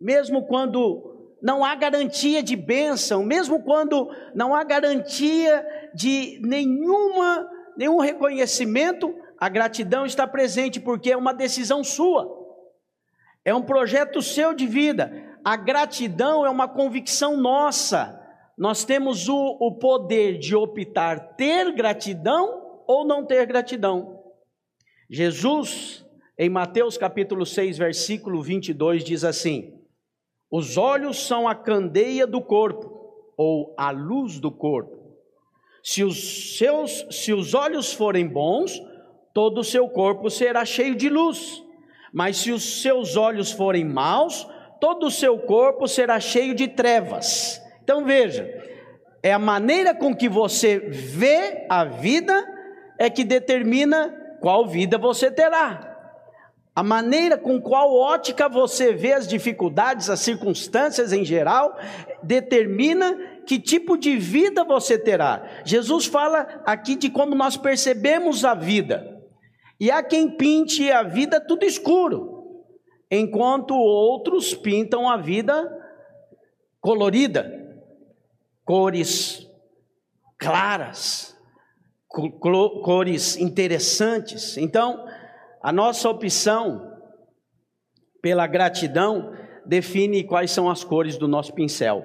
mesmo 0.00 0.46
quando 0.46 1.36
não 1.40 1.64
há 1.64 1.74
garantia 1.74 2.42
de 2.42 2.56
bênção, 2.56 3.22
mesmo 3.22 3.62
quando 3.62 4.10
não 4.34 4.54
há 4.54 4.64
garantia 4.64 5.64
de 5.94 6.40
nenhuma, 6.42 7.48
nenhum 7.76 7.98
reconhecimento, 7.98 9.14
a 9.38 9.48
gratidão 9.48 10.06
está 10.06 10.26
presente 10.26 10.80
porque 10.80 11.12
é 11.12 11.16
uma 11.16 11.32
decisão 11.32 11.84
sua, 11.84 12.26
é 13.44 13.54
um 13.54 13.62
projeto 13.62 14.20
seu 14.22 14.54
de 14.54 14.66
vida. 14.66 15.24
A 15.44 15.56
gratidão 15.56 16.44
é 16.44 16.50
uma 16.50 16.66
convicção 16.66 17.36
nossa. 17.36 18.20
Nós 18.58 18.84
temos 18.84 19.28
o, 19.28 19.56
o 19.60 19.78
poder 19.78 20.38
de 20.38 20.56
optar 20.56 21.36
ter 21.36 21.72
gratidão 21.72 22.82
ou 22.88 23.06
não 23.06 23.24
ter 23.24 23.46
gratidão. 23.46 24.15
Jesus, 25.08 26.04
em 26.36 26.50
Mateus 26.50 26.98
capítulo 26.98 27.46
6, 27.46 27.78
versículo 27.78 28.42
22, 28.42 29.04
diz 29.04 29.22
assim: 29.22 29.72
Os 30.50 30.76
olhos 30.76 31.26
são 31.26 31.46
a 31.46 31.54
candeia 31.54 32.26
do 32.26 32.40
corpo, 32.40 32.90
ou 33.36 33.72
a 33.78 33.90
luz 33.90 34.40
do 34.40 34.50
corpo. 34.50 34.96
Se 35.82 36.02
os 36.02 36.58
seus, 36.58 37.06
se 37.10 37.32
os 37.32 37.54
olhos 37.54 37.92
forem 37.92 38.26
bons, 38.26 38.82
todo 39.32 39.60
o 39.60 39.64
seu 39.64 39.88
corpo 39.88 40.28
será 40.28 40.64
cheio 40.64 40.96
de 40.96 41.08
luz. 41.08 41.62
Mas 42.12 42.38
se 42.38 42.50
os 42.50 42.82
seus 42.82 43.16
olhos 43.16 43.52
forem 43.52 43.84
maus, 43.84 44.48
todo 44.80 45.06
o 45.06 45.10
seu 45.10 45.38
corpo 45.38 45.86
será 45.86 46.18
cheio 46.18 46.54
de 46.54 46.66
trevas. 46.66 47.62
Então 47.84 48.04
veja, 48.04 48.52
é 49.22 49.32
a 49.32 49.38
maneira 49.38 49.94
com 49.94 50.16
que 50.16 50.28
você 50.28 50.78
vê 50.78 51.66
a 51.68 51.84
vida 51.84 52.44
é 52.98 53.08
que 53.08 53.22
determina 53.22 54.25
qual 54.46 54.64
vida 54.64 54.96
você 54.96 55.28
terá. 55.28 56.14
A 56.72 56.80
maneira 56.80 57.36
com 57.36 57.60
qual 57.60 57.92
ótica 57.92 58.48
você 58.48 58.92
vê 58.92 59.12
as 59.12 59.26
dificuldades, 59.26 60.08
as 60.08 60.20
circunstâncias 60.20 61.12
em 61.12 61.24
geral, 61.24 61.76
determina 62.22 63.42
que 63.44 63.58
tipo 63.58 63.96
de 63.96 64.16
vida 64.16 64.62
você 64.62 64.96
terá. 64.96 65.62
Jesus 65.64 66.06
fala 66.06 66.62
aqui 66.64 66.94
de 66.94 67.10
como 67.10 67.34
nós 67.34 67.56
percebemos 67.56 68.44
a 68.44 68.54
vida. 68.54 69.20
E 69.80 69.90
há 69.90 70.00
quem 70.00 70.36
pinte 70.36 70.92
a 70.92 71.02
vida 71.02 71.40
tudo 71.40 71.64
escuro, 71.64 72.62
enquanto 73.10 73.74
outros 73.74 74.54
pintam 74.54 75.10
a 75.10 75.16
vida 75.16 75.68
colorida, 76.80 77.50
cores 78.64 79.44
claras 80.38 81.35
cores 82.08 83.36
interessantes. 83.36 84.56
Então, 84.56 85.06
a 85.62 85.72
nossa 85.72 86.08
opção 86.08 86.92
pela 88.22 88.46
gratidão 88.46 89.32
define 89.64 90.24
quais 90.24 90.50
são 90.50 90.70
as 90.70 90.84
cores 90.84 91.16
do 91.18 91.28
nosso 91.28 91.52
pincel. 91.52 92.04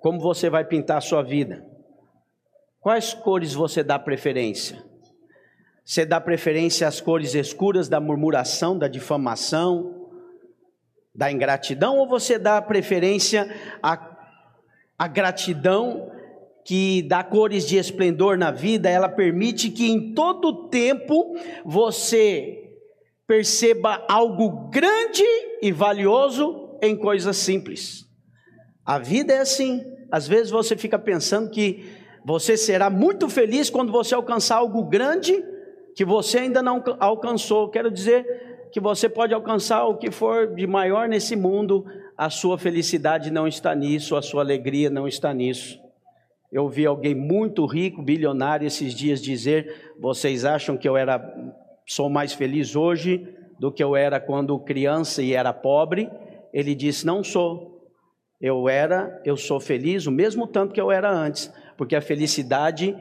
Como 0.00 0.20
você 0.20 0.48
vai 0.48 0.64
pintar 0.64 0.98
a 0.98 1.00
sua 1.00 1.22
vida? 1.22 1.64
Quais 2.80 3.14
cores 3.14 3.52
você 3.52 3.82
dá 3.82 3.98
preferência? 3.98 4.84
Você 5.84 6.04
dá 6.04 6.20
preferência 6.20 6.86
às 6.86 7.00
cores 7.00 7.34
escuras 7.34 7.88
da 7.88 8.00
murmuração, 8.00 8.78
da 8.78 8.88
difamação, 8.88 10.08
da 11.14 11.32
ingratidão, 11.32 11.96
ou 11.96 12.08
você 12.08 12.38
dá 12.38 12.60
preferência 12.60 13.48
à, 13.82 14.16
à 14.98 15.08
gratidão 15.08 16.10
que 16.66 17.00
dá 17.02 17.22
cores 17.22 17.64
de 17.64 17.76
esplendor 17.76 18.36
na 18.36 18.50
vida, 18.50 18.90
ela 18.90 19.08
permite 19.08 19.70
que 19.70 19.88
em 19.88 20.12
todo 20.12 20.68
tempo 20.68 21.36
você 21.64 22.74
perceba 23.24 24.04
algo 24.08 24.68
grande 24.68 25.22
e 25.62 25.70
valioso 25.70 26.76
em 26.82 26.96
coisas 26.96 27.36
simples. 27.36 28.04
A 28.84 28.98
vida 28.98 29.32
é 29.32 29.38
assim. 29.38 29.80
Às 30.10 30.26
vezes 30.26 30.50
você 30.50 30.76
fica 30.76 30.98
pensando 30.98 31.50
que 31.50 31.84
você 32.24 32.56
será 32.56 32.90
muito 32.90 33.28
feliz 33.28 33.70
quando 33.70 33.92
você 33.92 34.16
alcançar 34.16 34.56
algo 34.56 34.82
grande 34.86 35.40
que 35.94 36.04
você 36.04 36.38
ainda 36.38 36.60
não 36.60 36.82
alcançou. 36.98 37.70
Quero 37.70 37.92
dizer 37.92 38.68
que 38.72 38.80
você 38.80 39.08
pode 39.08 39.32
alcançar 39.32 39.84
o 39.84 39.96
que 39.96 40.10
for 40.10 40.52
de 40.52 40.66
maior 40.66 41.08
nesse 41.08 41.36
mundo, 41.36 41.86
a 42.18 42.28
sua 42.28 42.58
felicidade 42.58 43.30
não 43.30 43.46
está 43.46 43.72
nisso, 43.72 44.16
a 44.16 44.22
sua 44.22 44.42
alegria 44.42 44.90
não 44.90 45.06
está 45.06 45.32
nisso. 45.32 45.85
Eu 46.52 46.64
ouvi 46.64 46.86
alguém 46.86 47.14
muito 47.14 47.66
rico, 47.66 48.02
bilionário, 48.02 48.66
esses 48.66 48.94
dias 48.94 49.20
dizer: 49.20 49.94
vocês 49.98 50.44
acham 50.44 50.76
que 50.76 50.88
eu 50.88 50.96
era, 50.96 51.20
sou 51.86 52.08
mais 52.08 52.32
feliz 52.32 52.76
hoje 52.76 53.26
do 53.58 53.72
que 53.72 53.82
eu 53.82 53.96
era 53.96 54.20
quando 54.20 54.58
criança 54.58 55.22
e 55.22 55.32
era 55.32 55.52
pobre? 55.52 56.10
Ele 56.52 56.74
disse: 56.74 57.04
não 57.04 57.22
sou. 57.24 57.76
Eu 58.40 58.68
era, 58.68 59.20
eu 59.24 59.36
sou 59.36 59.58
feliz 59.58 60.06
o 60.06 60.12
mesmo 60.12 60.46
tanto 60.46 60.74
que 60.74 60.80
eu 60.80 60.90
era 60.90 61.10
antes, 61.10 61.50
porque 61.76 61.96
a 61.96 62.02
felicidade 62.02 62.94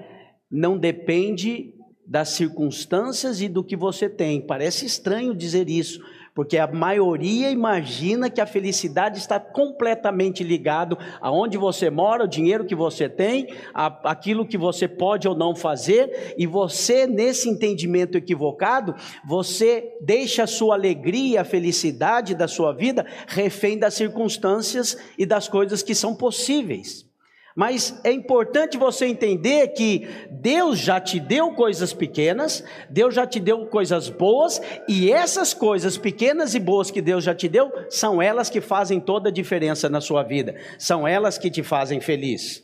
não 0.49 0.77
depende 0.77 1.73
das 2.07 2.29
circunstâncias 2.29 3.41
e 3.41 3.49
do 3.49 3.63
que 3.63 3.75
você 3.75 4.07
tem. 4.07 4.39
Parece 4.39 4.85
estranho 4.85 5.35
dizer 5.35 5.67
isso, 5.69 5.99
porque 6.35 6.57
a 6.57 6.67
maioria 6.67 7.49
imagina 7.49 8.29
que 8.29 8.41
a 8.41 8.45
felicidade 8.45 9.17
está 9.17 9.39
completamente 9.39 10.43
ligado 10.43 10.97
aonde 11.21 11.57
você 11.57 11.89
mora, 11.89 12.25
o 12.25 12.27
dinheiro 12.27 12.65
que 12.65 12.75
você 12.75 13.07
tem, 13.07 13.47
a, 13.73 14.11
aquilo 14.11 14.45
que 14.45 14.57
você 14.57 14.85
pode 14.85 15.29
ou 15.29 15.35
não 15.35 15.55
fazer, 15.55 16.35
e 16.37 16.45
você 16.45 17.07
nesse 17.07 17.47
entendimento 17.49 18.17
equivocado, 18.17 18.93
você 19.25 19.97
deixa 20.01 20.43
a 20.43 20.47
sua 20.47 20.75
alegria, 20.75 21.41
a 21.41 21.45
felicidade 21.45 22.35
da 22.35 22.49
sua 22.49 22.73
vida 22.73 23.05
refém 23.27 23.79
das 23.79 23.93
circunstâncias 23.93 24.97
e 25.17 25.25
das 25.25 25.47
coisas 25.47 25.81
que 25.81 25.95
são 25.95 26.13
possíveis. 26.13 27.05
Mas 27.55 27.97
é 28.03 28.11
importante 28.11 28.77
você 28.77 29.05
entender 29.05 29.69
que 29.69 30.05
Deus 30.29 30.77
já 30.77 30.99
te 30.99 31.21
deu 31.21 31.53
coisas 31.53 31.93
pequenas, 31.93 32.61
Deus 32.89 33.15
já 33.15 33.25
te 33.25 33.39
deu 33.39 33.65
coisas 33.67 34.09
boas, 34.09 34.61
e 34.89 35.09
essas 35.09 35.53
coisas 35.53 35.97
pequenas 35.97 36.53
e 36.53 36.59
boas 36.59 36.91
que 36.91 37.01
Deus 37.01 37.23
já 37.23 37.33
te 37.33 37.47
deu, 37.47 37.71
são 37.89 38.21
elas 38.21 38.49
que 38.49 38.59
fazem 38.59 38.99
toda 38.99 39.29
a 39.29 39.31
diferença 39.31 39.87
na 39.87 40.01
sua 40.01 40.21
vida, 40.21 40.53
são 40.77 41.07
elas 41.07 41.37
que 41.37 41.49
te 41.49 41.63
fazem 41.63 42.01
feliz. 42.01 42.61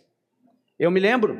Eu 0.78 0.92
me 0.92 1.00
lembro 1.00 1.40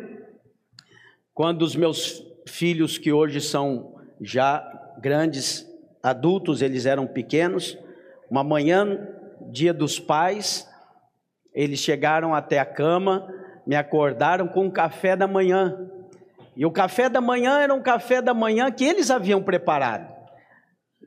quando 1.34 1.64
os 1.64 1.76
meus 1.76 2.24
filhos, 2.48 2.98
que 2.98 3.12
hoje 3.12 3.42
são 3.42 3.96
já 4.22 4.64
grandes 5.02 5.68
adultos, 6.02 6.62
eles 6.62 6.86
eram 6.86 7.06
pequenos, 7.06 7.78
uma 8.30 8.46
manhã, 8.46 9.10
dia 9.52 9.74
dos 9.74 10.00
pais, 10.00 10.66
eles 11.54 11.80
chegaram 11.80 12.34
até 12.34 12.60
a 12.60 12.66
cama, 12.66 13.28
me 13.66 13.76
acordaram 13.76 14.48
com 14.48 14.68
o 14.68 14.72
café 14.72 15.16
da 15.16 15.28
manhã. 15.28 15.90
E 16.56 16.66
o 16.66 16.72
café 16.72 17.10
da 17.10 17.22
manhã 17.22 17.60
era 17.60 17.74
um 17.74 17.82
café 17.82 18.22
da 18.22 18.34
manhã 18.34 18.70
que 18.72 18.84
eles 18.84 19.10
haviam 19.10 19.42
preparado. 19.42 20.22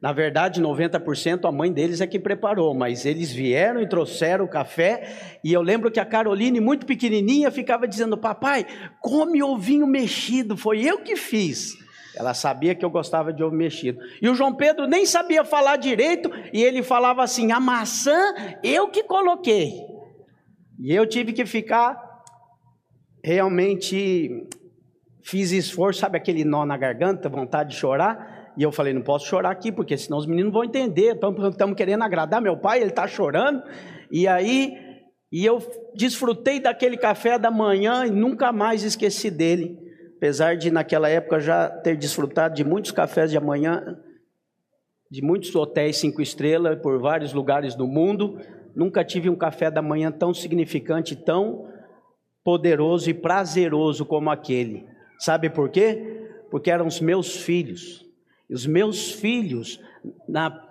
Na 0.04 0.12
verdade, 0.12 0.61
90% 0.61 1.49
a 1.49 1.52
mãe 1.52 1.73
deles 1.73 2.00
é 2.00 2.06
que 2.06 2.18
preparou, 2.18 2.75
mas 2.75 3.06
eles 3.06 3.32
vieram 3.32 3.80
e 3.80 3.88
trouxeram 3.88 4.44
o 4.44 4.49
café. 4.49 5.38
E 5.42 5.52
eu 5.52 5.62
lembro 5.62 5.90
que 5.90 5.99
a 5.99 6.04
Caroline, 6.04 6.61
muito 6.61 6.84
pequenininha, 6.84 7.50
ficava 7.50 7.88
dizendo: 7.88 8.18
Papai, 8.18 8.66
come 9.00 9.42
ovinho 9.42 9.87
mexido, 9.87 10.56
foi 10.56 10.82
eu 10.82 10.99
que 10.99 11.16
fiz. 11.16 11.75
Ela 12.16 12.34
sabia 12.34 12.75
que 12.75 12.84
eu 12.84 12.90
gostava 12.90 13.32
de 13.32 13.42
ovo 13.42 13.56
mexido. 13.56 13.99
E 14.20 14.28
o 14.28 14.34
João 14.34 14.54
Pedro 14.54 14.87
nem 14.87 15.06
sabia 15.06 15.44
falar 15.44 15.76
direito, 15.76 16.30
e 16.52 16.62
ele 16.62 16.82
falava 16.82 17.23
assim: 17.23 17.50
A 17.50 17.58
maçã 17.58 18.34
eu 18.62 18.88
que 18.88 19.04
coloquei. 19.04 19.73
E 20.80 20.94
eu 20.94 21.06
tive 21.08 21.32
que 21.32 21.46
ficar 21.46 22.03
realmente 23.25 24.47
fiz 25.23 25.50
esforço, 25.50 26.00
sabe 26.00 26.19
aquele 26.19 26.45
nó 26.45 26.66
na 26.66 26.76
garganta, 26.76 27.26
vontade 27.31 27.71
de 27.71 27.76
chorar? 27.76 28.52
E 28.54 28.62
eu 28.62 28.71
falei, 28.71 28.93
não 28.93 29.00
posso 29.00 29.26
chorar 29.26 29.50
aqui, 29.50 29.73
porque 29.73 29.97
senão 29.97 30.19
os 30.19 30.26
meninos 30.26 30.52
vão 30.52 30.62
entender. 30.62 31.19
Estamos 31.50 31.75
querendo 31.75 32.02
agradar 32.02 32.43
meu 32.43 32.59
pai, 32.59 32.81
ele 32.81 32.90
está 32.90 33.09
chorando. 33.09 33.62
E 34.12 34.28
aí, 34.28 34.76
e 35.33 35.45
eu 35.45 35.59
desfrutei 35.97 36.61
daquele 36.61 36.99
café 36.99 37.38
da 37.38 37.50
manhã 37.50 38.07
e 38.07 38.11
nunca 38.11 38.52
mais 38.52 38.85
esqueci 38.85 39.31
dele. 39.31 39.78
Apesar 40.19 40.57
de 40.57 40.71
naquela 40.71 41.09
época 41.09 41.40
já 41.40 41.69
ter 41.69 41.97
desfrutado 41.97 42.54
de 42.54 42.62
muitos 42.62 42.93
cafés 42.93 43.31
de 43.31 43.40
manhã, 43.40 43.99
de 45.11 45.23
muitos 45.23 45.54
hotéis 45.54 45.97
cinco 45.97 46.21
estrelas 46.21 46.78
por 46.81 47.00
vários 47.00 47.33
lugares 47.33 47.75
do 47.75 47.87
mundo, 47.87 48.38
nunca 48.76 49.02
tive 49.02 49.31
um 49.31 49.37
café 49.37 49.71
da 49.71 49.81
manhã 49.83 50.12
tão 50.12 50.33
significante, 50.35 51.16
tão 51.16 51.73
poderoso 52.44 53.08
e 53.08 53.14
prazeroso 53.14 54.04
como 54.04 54.30
aquele. 54.30 54.86
Sabe 55.18 55.48
por 55.48 55.70
quê? 55.70 56.28
Porque 56.50 56.70
eram 56.70 56.86
os 56.86 57.00
meus 57.00 57.36
filhos. 57.36 58.06
E 58.48 58.54
os 58.54 58.66
meus 58.66 59.10
filhos, 59.10 59.80
na 60.28 60.62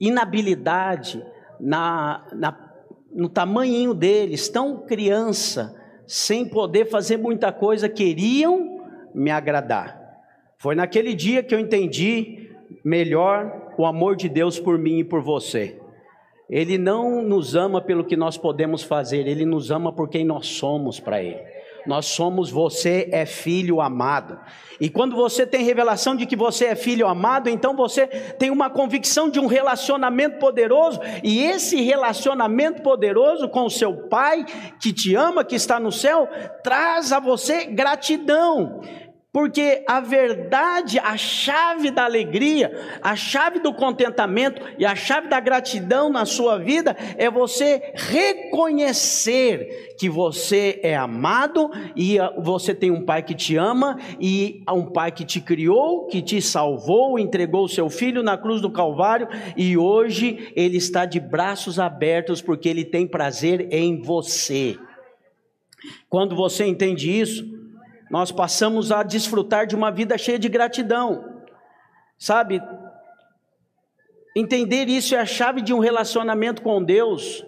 inabilidade, 0.00 1.22
na, 1.60 2.26
na, 2.32 2.72
no 3.12 3.28
tamanho 3.28 3.92
deles, 3.92 4.48
tão 4.48 4.78
criança, 4.78 5.78
sem 6.06 6.48
poder 6.48 6.86
fazer 6.86 7.18
muita 7.18 7.52
coisa, 7.52 7.88
queriam 7.88 8.82
me 9.14 9.30
agradar. 9.30 10.02
Foi 10.58 10.74
naquele 10.74 11.14
dia 11.14 11.42
que 11.42 11.54
eu 11.54 11.58
entendi 11.58 12.50
melhor 12.82 13.74
o 13.76 13.84
amor 13.84 14.16
de 14.16 14.28
Deus 14.28 14.58
por 14.58 14.78
mim 14.78 15.00
e 15.00 15.04
por 15.04 15.20
você. 15.20 15.78
Ele 16.48 16.76
não 16.76 17.22
nos 17.22 17.54
ama 17.54 17.80
pelo 17.80 18.04
que 18.04 18.16
nós 18.16 18.36
podemos 18.36 18.82
fazer, 18.82 19.26
ele 19.26 19.46
nos 19.46 19.70
ama 19.70 19.92
por 19.92 20.08
quem 20.08 20.24
nós 20.24 20.46
somos 20.46 21.00
para 21.00 21.22
ele. 21.22 21.54
Nós 21.86 22.06
somos, 22.06 22.50
você 22.50 23.08
é 23.12 23.26
filho 23.26 23.80
amado. 23.80 24.38
E 24.80 24.88
quando 24.88 25.14
você 25.14 25.46
tem 25.46 25.64
revelação 25.64 26.16
de 26.16 26.26
que 26.26 26.34
você 26.34 26.66
é 26.66 26.74
filho 26.74 27.06
amado, 27.06 27.48
então 27.48 27.76
você 27.76 28.06
tem 28.06 28.50
uma 28.50 28.70
convicção 28.70 29.28
de 29.28 29.38
um 29.38 29.46
relacionamento 29.46 30.38
poderoso, 30.38 31.00
e 31.22 31.42
esse 31.42 31.80
relacionamento 31.82 32.82
poderoso 32.82 33.48
com 33.48 33.66
o 33.66 33.70
seu 33.70 34.08
pai, 34.08 34.44
que 34.80 34.92
te 34.92 35.14
ama, 35.14 35.44
que 35.44 35.54
está 35.54 35.78
no 35.78 35.92
céu, 35.92 36.28
traz 36.62 37.12
a 37.12 37.20
você 37.20 37.66
gratidão. 37.66 38.80
Porque 39.34 39.82
a 39.88 39.98
verdade, 39.98 40.96
a 41.00 41.16
chave 41.16 41.90
da 41.90 42.04
alegria, 42.04 42.70
a 43.02 43.16
chave 43.16 43.58
do 43.58 43.74
contentamento 43.74 44.62
e 44.78 44.86
a 44.86 44.94
chave 44.94 45.26
da 45.26 45.40
gratidão 45.40 46.08
na 46.08 46.24
sua 46.24 46.56
vida 46.56 46.96
é 47.18 47.28
você 47.28 47.82
reconhecer 47.94 49.96
que 49.98 50.08
você 50.08 50.78
é 50.84 50.94
amado 50.94 51.68
e 51.96 52.16
você 52.38 52.72
tem 52.72 52.92
um 52.92 53.04
pai 53.04 53.24
que 53.24 53.34
te 53.34 53.56
ama 53.56 53.98
e 54.20 54.62
um 54.72 54.86
pai 54.86 55.10
que 55.10 55.24
te 55.24 55.40
criou, 55.40 56.06
que 56.06 56.22
te 56.22 56.40
salvou, 56.40 57.18
entregou 57.18 57.64
o 57.64 57.68
seu 57.68 57.90
filho 57.90 58.22
na 58.22 58.38
cruz 58.38 58.60
do 58.60 58.70
Calvário 58.70 59.26
e 59.56 59.76
hoje 59.76 60.52
ele 60.54 60.76
está 60.76 61.04
de 61.04 61.18
braços 61.18 61.80
abertos 61.80 62.40
porque 62.40 62.68
ele 62.68 62.84
tem 62.84 63.04
prazer 63.04 63.66
em 63.72 64.00
você. 64.00 64.78
Quando 66.08 66.36
você 66.36 66.64
entende 66.64 67.10
isso, 67.10 67.53
nós 68.14 68.30
passamos 68.30 68.92
a 68.92 69.02
desfrutar 69.02 69.66
de 69.66 69.74
uma 69.74 69.90
vida 69.90 70.16
cheia 70.16 70.38
de 70.38 70.48
gratidão. 70.48 71.42
Sabe? 72.16 72.62
Entender 74.36 74.88
isso 74.88 75.16
é 75.16 75.18
a 75.18 75.26
chave 75.26 75.60
de 75.60 75.74
um 75.74 75.80
relacionamento 75.80 76.62
com 76.62 76.80
Deus, 76.80 77.44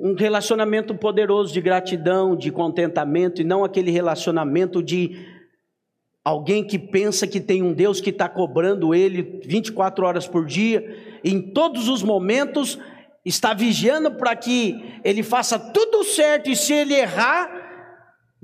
um 0.00 0.16
relacionamento 0.16 0.96
poderoso 0.96 1.54
de 1.54 1.60
gratidão, 1.60 2.34
de 2.34 2.50
contentamento, 2.50 3.40
e 3.40 3.44
não 3.44 3.62
aquele 3.62 3.92
relacionamento 3.92 4.82
de 4.82 5.24
alguém 6.24 6.66
que 6.66 6.76
pensa 6.76 7.24
que 7.24 7.40
tem 7.40 7.62
um 7.62 7.72
Deus 7.72 8.00
que 8.00 8.10
está 8.10 8.28
cobrando 8.28 8.92
ele 8.92 9.40
24 9.44 10.04
horas 10.04 10.26
por 10.26 10.44
dia, 10.44 11.20
em 11.22 11.40
todos 11.40 11.88
os 11.88 12.02
momentos, 12.02 12.80
está 13.24 13.54
vigiando 13.54 14.10
para 14.10 14.34
que 14.34 15.00
ele 15.04 15.22
faça 15.22 15.56
tudo 15.56 16.02
certo, 16.02 16.50
e 16.50 16.56
se 16.56 16.74
ele 16.74 16.94
errar, 16.94 17.63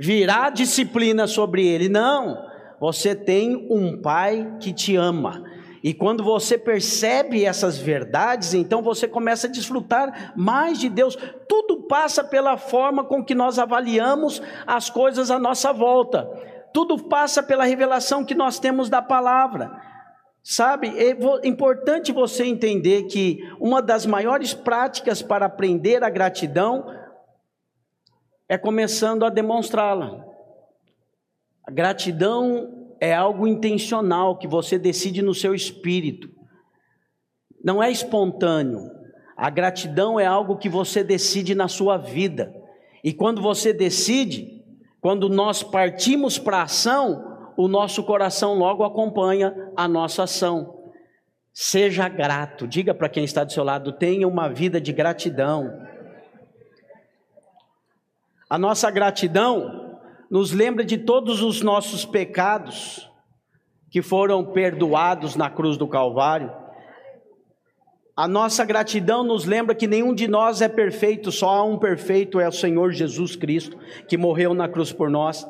virá 0.00 0.48
disciplina 0.50 1.26
sobre 1.26 1.66
ele. 1.66 1.88
Não, 1.88 2.42
você 2.80 3.14
tem 3.14 3.68
um 3.70 4.00
pai 4.00 4.56
que 4.58 4.72
te 4.72 4.96
ama. 4.96 5.44
E 5.82 5.94
quando 5.94 6.22
você 6.22 6.58
percebe 6.58 7.44
essas 7.44 7.78
verdades, 7.78 8.52
então 8.52 8.82
você 8.82 9.08
começa 9.08 9.46
a 9.46 9.50
desfrutar 9.50 10.32
mais 10.36 10.78
de 10.78 10.88
Deus. 10.88 11.16
Tudo 11.48 11.86
passa 11.86 12.22
pela 12.22 12.56
forma 12.56 13.04
com 13.04 13.24
que 13.24 13.34
nós 13.34 13.58
avaliamos 13.58 14.42
as 14.66 14.90
coisas 14.90 15.30
à 15.30 15.38
nossa 15.38 15.72
volta. 15.72 16.28
Tudo 16.72 16.98
passa 17.04 17.42
pela 17.42 17.64
revelação 17.64 18.24
que 18.24 18.34
nós 18.34 18.58
temos 18.58 18.88
da 18.88 19.00
palavra. 19.00 19.70
Sabe, 20.42 20.88
é 20.98 21.16
importante 21.46 22.12
você 22.12 22.44
entender 22.44 23.04
que 23.04 23.38
uma 23.58 23.82
das 23.82 24.06
maiores 24.06 24.54
práticas 24.54 25.20
para 25.20 25.46
aprender 25.46 26.02
a 26.02 26.08
gratidão 26.08 26.86
é 28.50 28.58
começando 28.58 29.24
a 29.24 29.30
demonstrá-la. 29.30 30.26
A 31.64 31.70
gratidão 31.70 32.96
é 33.00 33.14
algo 33.14 33.46
intencional 33.46 34.36
que 34.36 34.48
você 34.48 34.76
decide 34.76 35.22
no 35.22 35.32
seu 35.32 35.54
espírito. 35.54 36.28
Não 37.62 37.80
é 37.80 37.92
espontâneo. 37.92 38.90
A 39.36 39.48
gratidão 39.50 40.18
é 40.18 40.26
algo 40.26 40.56
que 40.56 40.68
você 40.68 41.04
decide 41.04 41.54
na 41.54 41.68
sua 41.68 41.96
vida. 41.96 42.52
E 43.04 43.12
quando 43.12 43.40
você 43.40 43.72
decide, 43.72 44.64
quando 45.00 45.28
nós 45.28 45.62
partimos 45.62 46.36
para 46.36 46.56
a 46.56 46.62
ação, 46.64 47.52
o 47.56 47.68
nosso 47.68 48.02
coração 48.02 48.54
logo 48.54 48.82
acompanha 48.82 49.54
a 49.76 49.86
nossa 49.86 50.24
ação. 50.24 50.90
Seja 51.52 52.08
grato, 52.08 52.66
diga 52.66 52.92
para 52.92 53.08
quem 53.08 53.22
está 53.22 53.44
do 53.44 53.52
seu 53.52 53.62
lado, 53.62 53.92
tenha 53.92 54.26
uma 54.26 54.48
vida 54.48 54.80
de 54.80 54.92
gratidão. 54.92 55.88
A 58.50 58.58
nossa 58.58 58.90
gratidão 58.90 60.00
nos 60.28 60.50
lembra 60.50 60.84
de 60.84 60.98
todos 60.98 61.40
os 61.40 61.62
nossos 61.62 62.04
pecados 62.04 63.08
que 63.88 64.02
foram 64.02 64.44
perdoados 64.44 65.36
na 65.36 65.48
cruz 65.48 65.76
do 65.76 65.86
Calvário. 65.86 66.52
A 68.16 68.26
nossa 68.26 68.64
gratidão 68.64 69.22
nos 69.22 69.44
lembra 69.44 69.72
que 69.72 69.86
nenhum 69.86 70.12
de 70.12 70.26
nós 70.26 70.60
é 70.60 70.68
perfeito, 70.68 71.30
só 71.30 71.48
há 71.50 71.62
um 71.62 71.78
perfeito, 71.78 72.40
é 72.40 72.48
o 72.48 72.52
Senhor 72.52 72.90
Jesus 72.90 73.36
Cristo, 73.36 73.78
que 74.08 74.16
morreu 74.16 74.52
na 74.52 74.68
cruz 74.68 74.92
por 74.92 75.08
nós. 75.08 75.48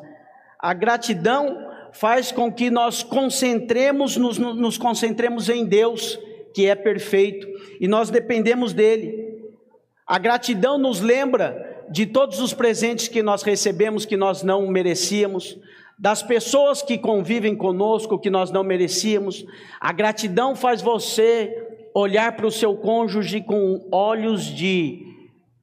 A 0.59 0.71
gratidão 0.71 1.57
faz 1.91 2.31
com 2.31 2.53
que 2.53 2.69
nós 2.69 3.01
concentremos, 3.01 4.15
nos, 4.15 4.37
nos 4.37 4.77
concentremos 4.77 5.49
em 5.49 5.65
Deus, 5.65 6.19
que 6.53 6.67
é 6.67 6.75
perfeito, 6.75 7.47
e 7.79 7.87
nós 7.87 8.11
dependemos 8.11 8.73
dele. 8.73 9.41
A 10.05 10.19
gratidão 10.19 10.77
nos 10.77 11.01
lembra 11.01 11.70
de 11.91 12.05
todos 12.05 12.39
os 12.39 12.53
presentes 12.53 13.07
que 13.07 13.21
nós 13.21 13.43
recebemos 13.43 14.05
que 14.05 14.15
nós 14.15 14.43
não 14.43 14.67
merecíamos, 14.67 15.57
das 15.99 16.23
pessoas 16.23 16.81
que 16.81 16.97
convivem 16.97 17.55
conosco 17.55 18.17
que 18.17 18.29
nós 18.29 18.49
não 18.49 18.63
merecíamos. 18.63 19.45
A 19.79 19.91
gratidão 19.91 20.55
faz 20.55 20.81
você 20.81 21.53
olhar 21.93 22.35
para 22.35 22.47
o 22.47 22.51
seu 22.51 22.75
cônjuge 22.75 23.41
com 23.41 23.87
olhos 23.91 24.45
de 24.45 25.05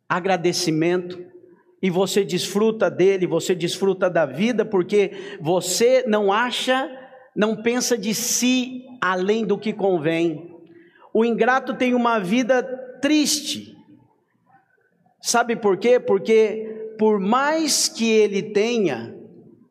agradecimento 0.09 1.19
e 1.83 1.91
você 1.91 2.25
desfruta 2.25 2.91
dele, 2.91 3.27
você 3.27 3.55
desfruta 3.55 4.11
da 4.11 4.27
vida, 4.27 4.65
porque 4.65 5.39
você 5.41 6.05
não 6.07 6.33
acha, 6.33 6.89
não 7.35 7.57
pensa 7.57 7.97
de 7.97 8.15
si 8.15 8.85
além 9.01 9.47
do 9.47 9.57
que 9.59 9.73
convém. 9.73 10.55
O 11.15 11.25
ingrato 11.25 11.75
tem 11.75 11.95
uma 11.95 12.19
vida 12.19 12.63
triste. 13.01 13.78
Sabe 15.21 15.57
por 15.57 15.77
quê? 15.77 15.99
Porque 15.99 16.95
por 16.99 17.21
mais 17.21 17.89
que 17.89 18.11
ele 18.11 18.43
tenha, 18.43 19.15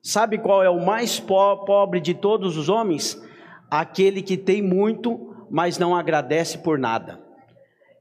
sabe 0.01 0.37
qual 0.37 0.63
é 0.63 0.69
o 0.69 0.85
mais 0.85 1.19
pobre 1.19 1.99
de 1.99 2.13
todos 2.13 2.57
os 2.57 2.69
homens? 2.69 3.21
Aquele 3.69 4.21
que 4.21 4.37
tem 4.37 4.61
muito, 4.61 5.47
mas 5.49 5.77
não 5.77 5.95
agradece 5.95 6.57
por 6.57 6.77
nada. 6.77 7.19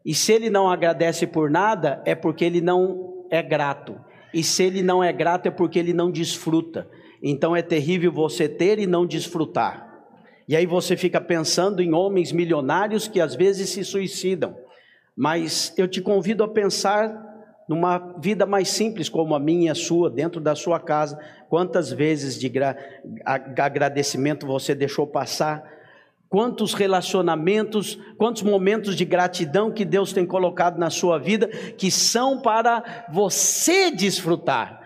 E 0.04 0.14
se 0.14 0.32
ele 0.32 0.48
não 0.48 0.70
agradece 0.70 1.26
por 1.26 1.50
nada, 1.50 2.00
é 2.04 2.14
porque 2.14 2.44
ele 2.44 2.60
não 2.60 3.26
é 3.30 3.42
grato. 3.42 3.98
E 4.32 4.42
se 4.44 4.62
ele 4.62 4.82
não 4.82 5.02
é 5.02 5.12
grato, 5.12 5.46
é 5.46 5.50
porque 5.50 5.78
ele 5.78 5.92
não 5.92 6.10
desfruta. 6.10 6.88
Então 7.20 7.56
é 7.56 7.62
terrível 7.62 8.12
você 8.12 8.48
ter 8.48 8.78
e 8.78 8.86
não 8.86 9.04
desfrutar. 9.04 9.84
E 10.48 10.54
aí 10.54 10.64
você 10.64 10.96
fica 10.96 11.20
pensando 11.20 11.82
em 11.82 11.92
homens 11.92 12.30
milionários 12.30 13.08
que 13.08 13.20
às 13.20 13.34
vezes 13.34 13.70
se 13.70 13.82
suicidam. 13.82 14.56
Mas 15.16 15.74
eu 15.76 15.88
te 15.88 16.00
convido 16.00 16.44
a 16.44 16.48
pensar 16.48 17.35
numa 17.68 18.14
vida 18.18 18.46
mais 18.46 18.68
simples 18.68 19.08
como 19.08 19.34
a 19.34 19.40
minha 19.40 19.66
e 19.66 19.70
a 19.70 19.74
sua, 19.74 20.08
dentro 20.08 20.40
da 20.40 20.54
sua 20.54 20.78
casa. 20.78 21.18
Quantas 21.48 21.90
vezes 21.90 22.38
de 22.38 22.50
agradecimento 23.24 24.46
você 24.46 24.74
deixou 24.74 25.06
passar? 25.06 25.64
Quantos 26.28 26.74
relacionamentos, 26.74 27.98
quantos 28.18 28.42
momentos 28.42 28.96
de 28.96 29.04
gratidão 29.04 29.70
que 29.70 29.84
Deus 29.84 30.12
tem 30.12 30.26
colocado 30.26 30.78
na 30.78 30.90
sua 30.90 31.18
vida 31.18 31.48
que 31.48 31.90
são 31.90 32.40
para 32.40 33.06
você 33.12 33.90
desfrutar. 33.90 34.85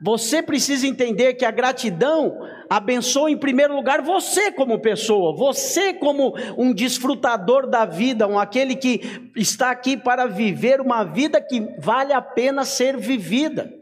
Você 0.00 0.40
precisa 0.40 0.86
entender 0.86 1.34
que 1.34 1.44
a 1.44 1.50
gratidão 1.50 2.38
abençoa 2.70 3.30
em 3.30 3.36
primeiro 3.36 3.74
lugar 3.74 4.00
você 4.00 4.52
como 4.52 4.78
pessoa, 4.78 5.34
você 5.34 5.92
como 5.92 6.34
um 6.56 6.72
desfrutador 6.72 7.66
da 7.66 7.84
vida, 7.84 8.28
um 8.28 8.38
aquele 8.38 8.76
que 8.76 9.30
está 9.34 9.70
aqui 9.70 9.96
para 9.96 10.26
viver 10.26 10.80
uma 10.80 11.02
vida 11.02 11.40
que 11.40 11.60
vale 11.80 12.12
a 12.12 12.22
pena 12.22 12.64
ser 12.64 12.96
vivida. 12.96 13.72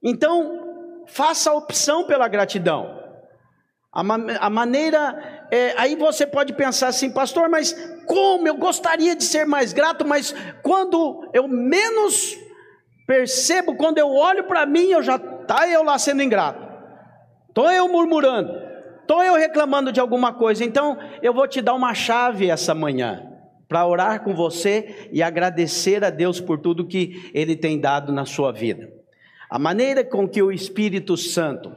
Então, 0.00 1.04
faça 1.06 1.50
a 1.50 1.54
opção 1.54 2.06
pela 2.06 2.28
gratidão. 2.28 3.02
A, 3.92 4.02
a 4.46 4.50
maneira, 4.50 5.48
é, 5.50 5.74
aí 5.76 5.96
você 5.96 6.24
pode 6.24 6.52
pensar 6.52 6.88
assim, 6.88 7.10
pastor, 7.10 7.48
mas 7.48 7.72
como 8.06 8.46
eu 8.46 8.56
gostaria 8.56 9.16
de 9.16 9.24
ser 9.24 9.46
mais 9.46 9.72
grato, 9.72 10.06
mas 10.06 10.32
quando 10.62 11.28
eu 11.32 11.48
menos 11.48 12.45
percebo, 13.06 13.76
quando 13.76 13.98
eu 13.98 14.10
olho 14.10 14.44
para 14.44 14.66
mim, 14.66 14.90
eu 14.90 15.02
já 15.02 15.18
tá 15.18 15.68
eu 15.68 15.82
lá 15.82 15.98
sendo 15.98 16.22
ingrato. 16.22 16.66
Tô 17.54 17.70
eu 17.70 17.88
murmurando, 17.88 18.52
tô 19.06 19.22
eu 19.22 19.34
reclamando 19.34 19.92
de 19.92 20.00
alguma 20.00 20.34
coisa. 20.34 20.64
Então, 20.64 20.98
eu 21.22 21.32
vou 21.32 21.46
te 21.48 21.62
dar 21.62 21.74
uma 21.74 21.94
chave 21.94 22.50
essa 22.50 22.74
manhã 22.74 23.32
para 23.68 23.86
orar 23.86 24.22
com 24.22 24.34
você 24.34 25.08
e 25.12 25.22
agradecer 25.22 26.04
a 26.04 26.10
Deus 26.10 26.40
por 26.40 26.58
tudo 26.58 26.86
que 26.86 27.30
ele 27.32 27.56
tem 27.56 27.80
dado 27.80 28.12
na 28.12 28.24
sua 28.24 28.52
vida. 28.52 28.90
A 29.48 29.58
maneira 29.58 30.04
com 30.04 30.28
que 30.28 30.42
o 30.42 30.52
Espírito 30.52 31.16
Santo 31.16 31.72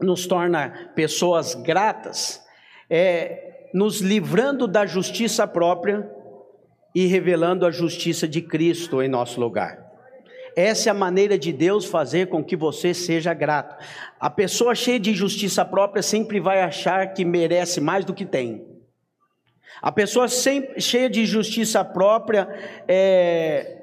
nos 0.00 0.26
torna 0.26 0.90
pessoas 0.94 1.54
gratas, 1.54 2.42
é 2.88 3.68
nos 3.72 4.00
livrando 4.00 4.68
da 4.68 4.86
justiça 4.86 5.46
própria 5.46 6.08
e 6.94 7.06
revelando 7.06 7.66
a 7.66 7.70
justiça 7.70 8.28
de 8.28 8.40
Cristo 8.40 9.02
em 9.02 9.08
nosso 9.08 9.40
lugar. 9.40 9.83
Essa 10.56 10.88
é 10.88 10.92
a 10.92 10.94
maneira 10.94 11.36
de 11.36 11.52
Deus 11.52 11.84
fazer 11.84 12.28
com 12.28 12.42
que 12.42 12.56
você 12.56 12.94
seja 12.94 13.34
grato. 13.34 13.76
A 14.20 14.30
pessoa 14.30 14.74
cheia 14.74 15.00
de 15.00 15.12
justiça 15.12 15.64
própria 15.64 16.02
sempre 16.02 16.38
vai 16.38 16.62
achar 16.62 17.12
que 17.12 17.24
merece 17.24 17.80
mais 17.80 18.04
do 18.04 18.14
que 18.14 18.24
tem. 18.24 18.64
A 19.82 19.90
pessoa 19.90 20.28
sempre, 20.28 20.80
cheia 20.80 21.10
de 21.10 21.26
justiça 21.26 21.84
própria 21.84 22.48
é, 22.86 23.82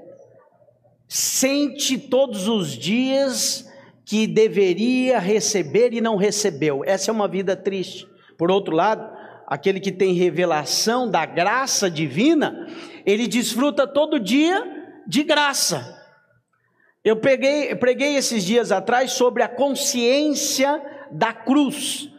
sente 1.07 1.97
todos 1.97 2.47
os 2.47 2.69
dias 2.69 3.69
que 4.05 4.25
deveria 4.25 5.19
receber 5.19 5.93
e 5.93 6.01
não 6.01 6.15
recebeu. 6.15 6.83
Essa 6.85 7.11
é 7.11 7.13
uma 7.13 7.27
vida 7.27 7.55
triste. 7.55 8.07
Por 8.37 8.49
outro 8.49 8.75
lado, 8.75 9.07
aquele 9.45 9.79
que 9.79 9.91
tem 9.91 10.13
revelação 10.13 11.09
da 11.09 11.25
graça 11.25 11.91
divina, 11.91 12.67
ele 13.05 13.27
desfruta 13.27 13.85
todo 13.85 14.19
dia 14.19 14.65
de 15.05 15.23
graça. 15.23 16.00
Eu 17.03 17.17
peguei, 17.17 17.75
preguei 17.75 18.15
esses 18.15 18.43
dias 18.43 18.71
atrás 18.71 19.11
sobre 19.11 19.43
a 19.43 19.47
consciência 19.47 20.81
da 21.11 21.33
cruz. 21.33 22.09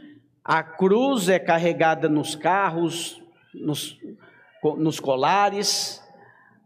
A 0.44 0.62
cruz 0.62 1.28
é 1.28 1.38
carregada 1.38 2.08
nos 2.08 2.34
carros, 2.34 3.22
nos, 3.54 3.98
nos 4.76 4.98
colares, 4.98 6.02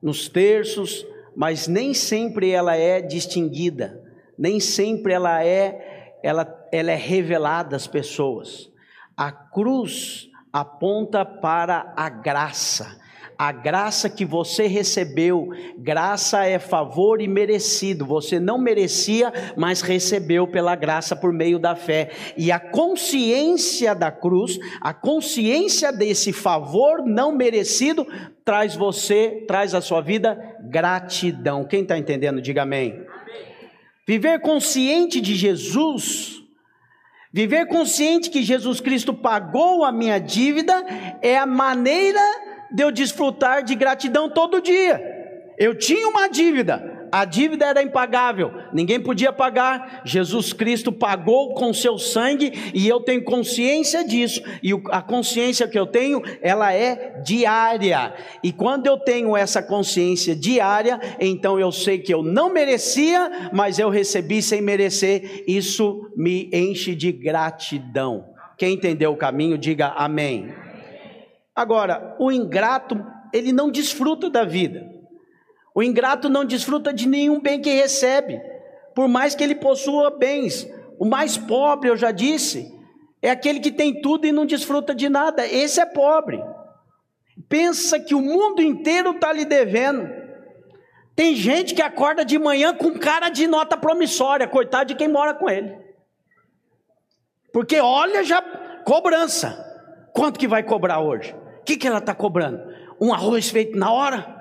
nos 0.02 0.28
terços, 0.28 1.06
mas 1.36 1.68
nem 1.68 1.92
sempre 1.92 2.50
ela 2.50 2.74
é 2.74 3.02
distinguida 3.02 4.06
nem 4.38 4.60
sempre 4.60 5.12
ela 5.12 5.44
é, 5.44 6.18
ela, 6.22 6.68
ela 6.70 6.90
é 6.90 6.96
revelada 6.96 7.76
às 7.76 7.86
pessoas. 7.86 8.70
A 9.16 9.32
cruz 9.32 10.28
aponta 10.52 11.24
para 11.24 11.92
a 11.96 12.08
graça. 12.08 12.98
A 13.38 13.52
graça 13.52 14.08
que 14.08 14.24
você 14.24 14.66
recebeu, 14.66 15.50
graça 15.78 16.44
é 16.44 16.58
favor 16.58 17.20
e 17.20 17.28
merecido. 17.28 18.06
Você 18.06 18.40
não 18.40 18.56
merecia, 18.56 19.32
mas 19.56 19.82
recebeu 19.82 20.46
pela 20.46 20.74
graça 20.74 21.14
por 21.14 21.32
meio 21.32 21.58
da 21.58 21.76
fé. 21.76 22.10
E 22.36 22.50
a 22.50 22.58
consciência 22.58 23.94
da 23.94 24.10
cruz, 24.10 24.58
a 24.80 24.94
consciência 24.94 25.92
desse 25.92 26.32
favor 26.32 27.04
não 27.04 27.36
merecido, 27.36 28.06
traz 28.42 28.74
você, 28.74 29.44
traz 29.46 29.74
a 29.74 29.82
sua 29.82 30.00
vida 30.00 30.56
gratidão. 30.62 31.64
Quem 31.64 31.82
está 31.82 31.98
entendendo, 31.98 32.40
diga 32.40 32.62
amém. 32.62 33.04
Viver 34.06 34.40
consciente 34.40 35.20
de 35.20 35.34
Jesus, 35.34 36.42
viver 37.32 37.66
consciente 37.66 38.30
que 38.30 38.42
Jesus 38.42 38.80
Cristo 38.80 39.12
pagou 39.12 39.84
a 39.84 39.92
minha 39.92 40.18
dívida, 40.18 40.72
é 41.20 41.36
a 41.36 41.44
maneira 41.44 42.20
de 42.72 42.82
eu 42.82 42.90
desfrutar 42.90 43.62
de 43.62 43.74
gratidão 43.74 44.28
todo 44.28 44.60
dia. 44.60 45.00
Eu 45.58 45.74
tinha 45.74 46.06
uma 46.08 46.28
dívida, 46.28 47.08
a 47.10 47.24
dívida 47.24 47.66
era 47.66 47.82
impagável, 47.82 48.52
ninguém 48.74 49.00
podia 49.00 49.32
pagar, 49.32 50.02
Jesus 50.04 50.52
Cristo 50.52 50.92
pagou 50.92 51.54
com 51.54 51.72
seu 51.72 51.98
sangue 51.98 52.52
e 52.74 52.86
eu 52.86 53.00
tenho 53.00 53.24
consciência 53.24 54.06
disso, 54.06 54.42
e 54.62 54.72
a 54.90 55.00
consciência 55.00 55.66
que 55.66 55.78
eu 55.78 55.86
tenho, 55.86 56.22
ela 56.42 56.74
é 56.74 57.20
diária, 57.24 58.14
e 58.42 58.52
quando 58.52 58.86
eu 58.86 58.98
tenho 58.98 59.34
essa 59.34 59.62
consciência 59.62 60.36
diária, 60.36 61.00
então 61.18 61.58
eu 61.58 61.72
sei 61.72 61.98
que 61.98 62.12
eu 62.12 62.22
não 62.22 62.52
merecia, 62.52 63.50
mas 63.52 63.78
eu 63.78 63.88
recebi 63.88 64.42
sem 64.42 64.60
merecer, 64.60 65.44
isso 65.46 66.10
me 66.16 66.50
enche 66.52 66.94
de 66.94 67.12
gratidão. 67.12 68.26
Quem 68.58 68.74
entendeu 68.74 69.12
o 69.12 69.16
caminho, 69.16 69.58
diga 69.58 69.88
amém. 69.88 70.65
Agora, 71.56 72.14
o 72.18 72.30
ingrato, 72.30 73.02
ele 73.32 73.50
não 73.50 73.70
desfruta 73.70 74.28
da 74.28 74.44
vida. 74.44 74.86
O 75.74 75.82
ingrato 75.82 76.28
não 76.28 76.44
desfruta 76.44 76.92
de 76.92 77.08
nenhum 77.08 77.40
bem 77.40 77.62
que 77.62 77.70
recebe, 77.70 78.38
por 78.94 79.08
mais 79.08 79.34
que 79.34 79.42
ele 79.42 79.54
possua 79.54 80.10
bens. 80.10 80.68
O 80.98 81.06
mais 81.06 81.38
pobre, 81.38 81.88
eu 81.88 81.96
já 81.96 82.10
disse, 82.10 82.70
é 83.22 83.30
aquele 83.30 83.58
que 83.58 83.70
tem 83.70 84.02
tudo 84.02 84.26
e 84.26 84.32
não 84.32 84.44
desfruta 84.44 84.94
de 84.94 85.08
nada. 85.08 85.46
Esse 85.46 85.80
é 85.80 85.86
pobre. 85.86 86.42
Pensa 87.48 87.98
que 87.98 88.14
o 88.14 88.20
mundo 88.20 88.60
inteiro 88.60 89.12
está 89.12 89.32
lhe 89.32 89.46
devendo. 89.46 90.10
Tem 91.14 91.34
gente 91.34 91.74
que 91.74 91.80
acorda 91.80 92.22
de 92.22 92.38
manhã 92.38 92.74
com 92.74 92.98
cara 92.98 93.30
de 93.30 93.46
nota 93.46 93.78
promissória, 93.78 94.46
coitado 94.46 94.88
de 94.88 94.94
quem 94.94 95.08
mora 95.08 95.32
com 95.32 95.48
ele. 95.48 95.74
Porque 97.50 97.80
olha 97.80 98.22
já, 98.22 98.42
cobrança. 98.84 99.64
Quanto 100.12 100.38
que 100.38 100.46
vai 100.46 100.62
cobrar 100.62 101.00
hoje? 101.00 101.34
Que, 101.66 101.76
que 101.76 101.86
ela 101.86 101.98
está 101.98 102.14
cobrando? 102.14 102.62
Um 103.00 103.12
arroz 103.12 103.50
feito 103.50 103.76
na 103.76 103.90
hora? 103.92 104.36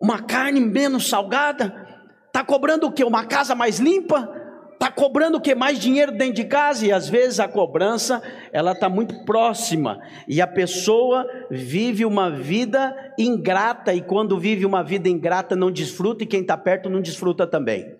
uma 0.00 0.22
carne 0.22 0.60
menos 0.60 1.08
salgada, 1.08 1.86
está 2.26 2.42
cobrando 2.42 2.86
o 2.86 2.92
quê? 2.92 3.04
Uma 3.04 3.26
casa 3.26 3.54
mais 3.54 3.78
limpa? 3.78 4.36
Está 4.72 4.90
cobrando 4.90 5.36
o 5.36 5.40
que? 5.42 5.54
Mais 5.54 5.78
dinheiro 5.78 6.10
dentro 6.10 6.36
de 6.36 6.44
casa? 6.44 6.86
E 6.86 6.90
às 6.90 7.06
vezes 7.06 7.38
a 7.38 7.46
cobrança, 7.46 8.22
ela 8.50 8.72
está 8.72 8.88
muito 8.88 9.26
próxima. 9.26 10.00
E 10.26 10.40
a 10.40 10.46
pessoa 10.46 11.28
vive 11.50 12.06
uma 12.06 12.30
vida 12.30 12.96
ingrata. 13.18 13.92
E 13.92 14.00
quando 14.00 14.38
vive 14.38 14.64
uma 14.64 14.82
vida 14.82 15.06
ingrata, 15.06 15.54
não 15.54 15.70
desfruta. 15.70 16.24
E 16.24 16.26
quem 16.26 16.40
está 16.40 16.56
perto 16.56 16.88
não 16.88 17.02
desfruta 17.02 17.46
também. 17.46 17.94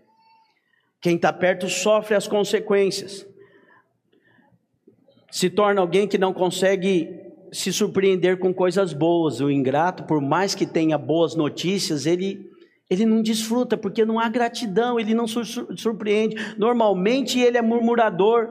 Quem 1.03 1.17
está 1.17 1.31
perto 1.31 1.69
sofre 1.69 2.15
as 2.15 2.27
consequências. 2.27 3.27
Se 5.31 5.51
torna 5.51 5.83
alguém 5.83 6.09
que 6.09 6.17
não 6.17 6.33
consegue 6.33 7.30
se 7.53 7.73
surpreender 7.73 8.39
com 8.39 8.53
coisas 8.53 8.93
boas. 8.93 9.41
O 9.41 9.51
ingrato, 9.51 10.05
por 10.05 10.21
mais 10.21 10.55
que 10.55 10.67
tenha 10.67 10.97
boas 10.99 11.35
notícias, 11.35 12.07
ele 12.07 12.49
ele 12.89 13.07
não 13.07 13.23
desfruta 13.23 13.77
porque 13.77 14.05
não 14.05 14.19
há 14.19 14.29
gratidão, 14.29 14.99
ele 14.99 15.15
não 15.15 15.27
surpreende. 15.29 16.35
Normalmente 16.59 17.39
ele 17.39 17.57
é 17.57 17.63
murmurador 17.63 18.49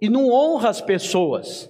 e 0.00 0.08
não 0.08 0.30
honra 0.30 0.68
as 0.68 0.80
pessoas. 0.80 1.68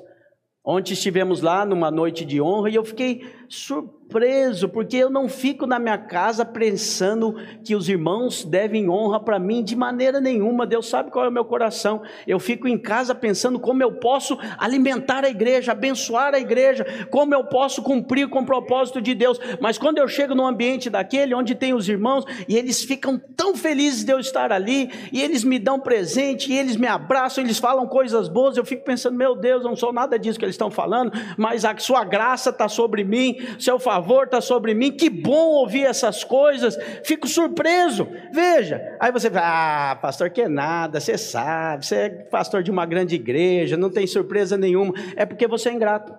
Ontem 0.62 0.92
estivemos 0.92 1.40
lá 1.40 1.64
numa 1.64 1.90
noite 1.90 2.26
de 2.26 2.38
honra 2.38 2.68
e 2.68 2.74
eu 2.74 2.84
fiquei 2.84 3.22
surpreso, 3.50 4.68
porque 4.68 4.96
eu 4.96 5.10
não 5.10 5.28
fico 5.28 5.66
na 5.66 5.76
minha 5.76 5.98
casa 5.98 6.44
pensando 6.44 7.34
que 7.64 7.74
os 7.74 7.88
irmãos 7.88 8.44
devem 8.44 8.88
honra 8.88 9.18
para 9.18 9.40
mim 9.40 9.64
de 9.64 9.74
maneira 9.74 10.20
nenhuma. 10.20 10.64
Deus 10.64 10.88
sabe 10.88 11.10
qual 11.10 11.24
é 11.24 11.28
o 11.28 11.32
meu 11.32 11.44
coração. 11.44 12.00
Eu 12.28 12.38
fico 12.38 12.68
em 12.68 12.78
casa 12.78 13.12
pensando 13.12 13.58
como 13.58 13.82
eu 13.82 13.90
posso 13.94 14.38
alimentar 14.56 15.24
a 15.24 15.28
igreja, 15.28 15.72
abençoar 15.72 16.32
a 16.32 16.38
igreja, 16.38 16.86
como 17.10 17.34
eu 17.34 17.42
posso 17.42 17.82
cumprir 17.82 18.28
com 18.28 18.38
o 18.38 18.46
propósito 18.46 19.02
de 19.02 19.16
Deus. 19.16 19.40
Mas 19.60 19.76
quando 19.76 19.98
eu 19.98 20.06
chego 20.06 20.32
no 20.32 20.46
ambiente 20.46 20.88
daquele 20.88 21.34
onde 21.34 21.56
tem 21.56 21.74
os 21.74 21.88
irmãos 21.88 22.24
e 22.48 22.56
eles 22.56 22.84
ficam 22.84 23.20
tão 23.36 23.56
felizes 23.56 24.04
de 24.04 24.12
eu 24.12 24.20
estar 24.20 24.52
ali, 24.52 24.90
e 25.12 25.20
eles 25.20 25.42
me 25.42 25.58
dão 25.58 25.80
presente, 25.80 26.52
e 26.52 26.56
eles 26.56 26.76
me 26.76 26.86
abraçam, 26.86 27.42
eles 27.42 27.58
falam 27.58 27.88
coisas 27.88 28.28
boas, 28.28 28.56
eu 28.56 28.64
fico 28.64 28.84
pensando, 28.84 29.16
meu 29.16 29.34
Deus, 29.34 29.64
não 29.64 29.74
sou 29.74 29.92
nada 29.92 30.16
disso 30.16 30.38
que 30.38 30.44
eles 30.44 30.54
estão 30.54 30.70
falando, 30.70 31.10
mas 31.36 31.64
a 31.64 31.76
sua 31.78 32.04
graça 32.04 32.50
está 32.50 32.68
sobre 32.68 33.02
mim, 33.02 33.39
seu 33.58 33.78
favor 33.78 34.24
está 34.24 34.40
sobre 34.40 34.74
mim, 34.74 34.90
que 34.90 35.10
bom 35.10 35.54
ouvir 35.54 35.84
essas 35.84 36.24
coisas, 36.24 36.76
fico 37.04 37.28
surpreso. 37.28 38.06
Veja, 38.32 38.96
aí 39.00 39.12
você 39.12 39.30
fala, 39.30 39.92
ah, 39.92 39.96
pastor, 39.96 40.30
que 40.30 40.48
nada, 40.48 41.00
você 41.00 41.16
sabe, 41.18 41.86
você 41.86 41.96
é 41.96 42.08
pastor 42.08 42.62
de 42.62 42.70
uma 42.70 42.86
grande 42.86 43.14
igreja, 43.14 43.76
não 43.76 43.90
tem 43.90 44.06
surpresa 44.06 44.56
nenhuma, 44.56 44.94
é 45.16 45.24
porque 45.24 45.46
você 45.46 45.68
é 45.68 45.72
ingrato. 45.72 46.14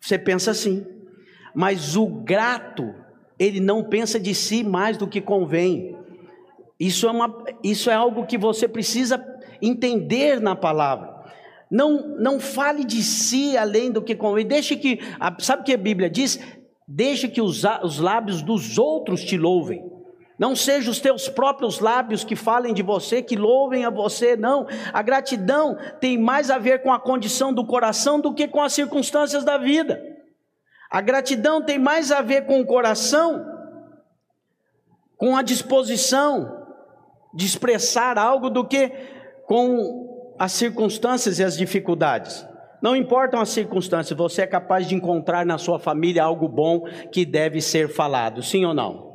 Você 0.00 0.18
pensa 0.18 0.50
assim, 0.52 0.86
mas 1.54 1.96
o 1.96 2.06
grato, 2.06 2.94
ele 3.38 3.60
não 3.60 3.82
pensa 3.82 4.18
de 4.18 4.34
si 4.34 4.62
mais 4.62 4.96
do 4.96 5.08
que 5.08 5.20
convém. 5.20 5.96
Isso 6.78 7.08
é, 7.08 7.10
uma, 7.10 7.44
isso 7.62 7.90
é 7.90 7.94
algo 7.94 8.26
que 8.26 8.38
você 8.38 8.68
precisa 8.68 9.24
entender 9.60 10.40
na 10.40 10.54
palavra. 10.54 11.17
Não, 11.70 12.16
não 12.18 12.40
fale 12.40 12.84
de 12.84 13.02
si 13.02 13.56
além 13.56 13.90
do 13.90 14.02
que 14.02 14.14
convém. 14.14 14.46
Deixe 14.46 14.76
que, 14.76 15.00
sabe 15.38 15.62
o 15.62 15.64
que 15.64 15.74
a 15.74 15.78
Bíblia 15.78 16.08
diz? 16.08 16.38
Deixe 16.86 17.28
que 17.28 17.42
os, 17.42 17.62
os 17.82 17.98
lábios 17.98 18.40
dos 18.40 18.78
outros 18.78 19.22
te 19.22 19.36
louvem. 19.36 19.84
Não 20.38 20.54
sejam 20.54 20.92
os 20.92 21.00
teus 21.00 21.28
próprios 21.28 21.80
lábios 21.80 22.22
que 22.22 22.36
falem 22.36 22.72
de 22.72 22.82
você, 22.82 23.20
que 23.20 23.34
louvem 23.34 23.84
a 23.84 23.90
você, 23.90 24.36
não. 24.36 24.66
A 24.92 25.02
gratidão 25.02 25.76
tem 26.00 26.16
mais 26.16 26.48
a 26.48 26.58
ver 26.58 26.80
com 26.80 26.92
a 26.92 27.00
condição 27.00 27.52
do 27.52 27.66
coração 27.66 28.20
do 28.20 28.32
que 28.32 28.46
com 28.46 28.62
as 28.62 28.72
circunstâncias 28.72 29.44
da 29.44 29.58
vida. 29.58 30.00
A 30.90 31.00
gratidão 31.00 31.60
tem 31.60 31.78
mais 31.78 32.12
a 32.12 32.22
ver 32.22 32.46
com 32.46 32.60
o 32.60 32.66
coração, 32.66 33.44
com 35.16 35.36
a 35.36 35.42
disposição 35.42 36.66
de 37.34 37.44
expressar 37.44 38.16
algo 38.16 38.48
do 38.48 38.64
que 38.64 38.90
com 39.44 40.17
as 40.38 40.52
circunstâncias 40.52 41.38
e 41.38 41.44
as 41.44 41.56
dificuldades. 41.56 42.46
Não 42.80 42.94
importam 42.94 43.40
as 43.40 43.48
circunstâncias, 43.48 44.16
você 44.16 44.42
é 44.42 44.46
capaz 44.46 44.86
de 44.86 44.94
encontrar 44.94 45.44
na 45.44 45.58
sua 45.58 45.78
família 45.78 46.22
algo 46.22 46.48
bom 46.48 46.84
que 47.10 47.26
deve 47.26 47.60
ser 47.60 47.88
falado, 47.88 48.42
sim 48.42 48.64
ou 48.64 48.72
não? 48.72 49.08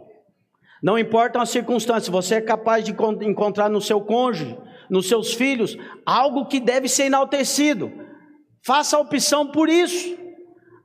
Não 0.83 0.99
importam 0.99 1.41
as 1.41 1.49
circunstâncias, 1.49 2.09
você 2.09 2.35
é 2.35 2.41
capaz 2.41 2.83
de 2.83 2.93
encontrar 3.21 3.69
no 3.69 3.79
seu 3.79 4.01
cônjuge, 4.01 4.57
nos 4.89 5.07
seus 5.07 5.33
filhos, 5.33 5.77
algo 6.05 6.45
que 6.45 6.59
deve 6.59 6.89
ser 6.89 7.05
enaltecido. 7.05 7.89
Faça 8.65 8.97
a 8.97 8.99
opção 8.99 9.47
por 9.47 9.69
isso. 9.69 10.17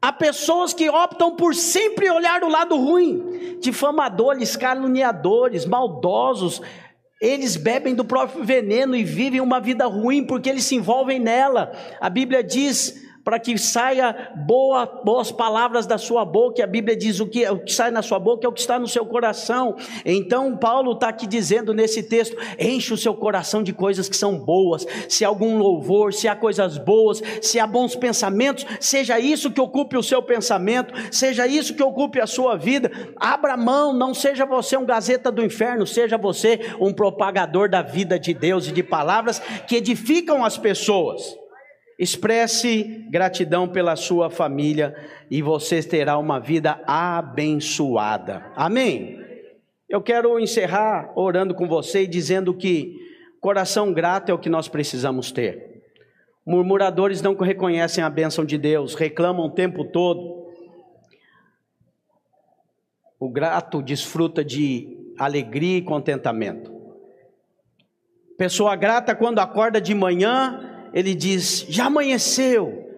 Há 0.00 0.12
pessoas 0.12 0.72
que 0.72 0.88
optam 0.88 1.34
por 1.34 1.56
sempre 1.56 2.08
olhar 2.08 2.44
o 2.44 2.48
lado 2.48 2.76
ruim, 2.76 3.58
difamadores, 3.60 4.54
caluniadores, 4.54 5.66
maldosos, 5.66 6.62
eles 7.20 7.56
bebem 7.56 7.94
do 7.94 8.04
próprio 8.04 8.44
veneno 8.44 8.94
e 8.94 9.02
vivem 9.02 9.40
uma 9.40 9.60
vida 9.60 9.86
ruim 9.86 10.24
porque 10.24 10.48
eles 10.48 10.64
se 10.64 10.76
envolvem 10.76 11.18
nela. 11.18 11.72
A 12.00 12.08
Bíblia 12.08 12.44
diz 12.44 13.07
para 13.28 13.38
que 13.38 13.58
saia 13.58 14.32
boa, 14.34 14.86
boas 15.04 15.30
palavras 15.30 15.86
da 15.86 15.98
sua 15.98 16.24
boca. 16.24 16.62
E 16.62 16.64
a 16.64 16.66
Bíblia 16.66 16.96
diz 16.96 17.20
o 17.20 17.26
que, 17.26 17.46
o 17.46 17.58
que 17.58 17.70
sai 17.70 17.90
na 17.90 18.00
sua 18.00 18.18
boca 18.18 18.46
é 18.46 18.48
o 18.48 18.52
que 18.52 18.60
está 18.60 18.78
no 18.78 18.88
seu 18.88 19.04
coração. 19.04 19.76
Então 20.02 20.56
Paulo 20.56 20.92
está 20.92 21.10
aqui 21.10 21.26
dizendo 21.26 21.74
nesse 21.74 22.02
texto: 22.02 22.34
enche 22.58 22.94
o 22.94 22.96
seu 22.96 23.12
coração 23.12 23.62
de 23.62 23.70
coisas 23.70 24.08
que 24.08 24.16
são 24.16 24.38
boas. 24.38 24.86
Se 25.10 25.26
há 25.26 25.28
algum 25.28 25.58
louvor, 25.58 26.14
se 26.14 26.26
há 26.26 26.34
coisas 26.34 26.78
boas, 26.78 27.22
se 27.42 27.60
há 27.60 27.66
bons 27.66 27.94
pensamentos, 27.94 28.64
seja 28.80 29.20
isso 29.20 29.50
que 29.50 29.60
ocupe 29.60 29.98
o 29.98 30.02
seu 30.02 30.22
pensamento, 30.22 30.94
seja 31.12 31.46
isso 31.46 31.74
que 31.74 31.82
ocupe 31.82 32.18
a 32.22 32.26
sua 32.26 32.56
vida. 32.56 32.90
Abra 33.14 33.58
mão, 33.58 33.92
não 33.92 34.14
seja 34.14 34.46
você 34.46 34.74
um 34.74 34.86
gazeta 34.86 35.30
do 35.30 35.44
inferno, 35.44 35.86
seja 35.86 36.16
você 36.16 36.60
um 36.80 36.94
propagador 36.94 37.68
da 37.68 37.82
vida 37.82 38.18
de 38.18 38.32
Deus 38.32 38.66
e 38.68 38.72
de 38.72 38.82
palavras 38.82 39.38
que 39.66 39.76
edificam 39.76 40.42
as 40.42 40.56
pessoas. 40.56 41.36
Expresse 41.98 42.84
gratidão 43.10 43.66
pela 43.66 43.96
sua 43.96 44.30
família 44.30 44.94
e 45.28 45.42
você 45.42 45.82
terá 45.82 46.16
uma 46.16 46.38
vida 46.38 46.80
abençoada. 46.86 48.52
Amém? 48.54 49.18
Eu 49.88 50.00
quero 50.00 50.38
encerrar 50.38 51.12
orando 51.16 51.54
com 51.54 51.66
você 51.66 52.02
e 52.02 52.06
dizendo 52.06 52.54
que 52.54 52.94
coração 53.40 53.92
grato 53.92 54.30
é 54.30 54.34
o 54.34 54.38
que 54.38 54.48
nós 54.48 54.68
precisamos 54.68 55.32
ter. 55.32 55.82
Murmuradores 56.46 57.20
não 57.20 57.34
reconhecem 57.34 58.04
a 58.04 58.08
bênção 58.08 58.44
de 58.44 58.56
Deus, 58.56 58.94
reclamam 58.94 59.46
o 59.46 59.50
tempo 59.50 59.84
todo. 59.84 60.46
O 63.18 63.28
grato 63.28 63.82
desfruta 63.82 64.44
de 64.44 65.14
alegria 65.18 65.78
e 65.78 65.82
contentamento. 65.82 66.72
Pessoa 68.36 68.76
grata, 68.76 69.16
quando 69.16 69.40
acorda 69.40 69.80
de 69.80 69.92
manhã, 69.94 70.67
ele 70.98 71.14
diz: 71.14 71.64
Já 71.68 71.86
amanheceu, 71.86 72.90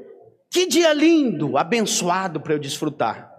que 0.50 0.66
dia 0.66 0.90
lindo, 0.94 1.58
abençoado 1.58 2.40
para 2.40 2.54
eu 2.54 2.58
desfrutar. 2.58 3.30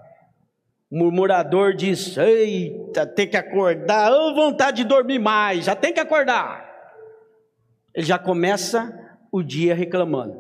O 0.92 1.00
murmurador 1.00 1.74
diz: 1.74 2.16
Eita, 2.16 3.08
tem 3.08 3.28
que 3.28 3.36
acordar, 3.36 4.14
oh, 4.14 4.36
vontade 4.36 4.84
de 4.84 4.88
dormir 4.88 5.18
mais, 5.18 5.66
já 5.66 5.76
tem 5.76 5.92
que 5.92 6.00
acordar. 6.00 6.70
Ele 7.92 8.06
já 8.06 8.20
começa 8.20 8.96
o 9.32 9.42
dia 9.42 9.74
reclamando. 9.74 10.40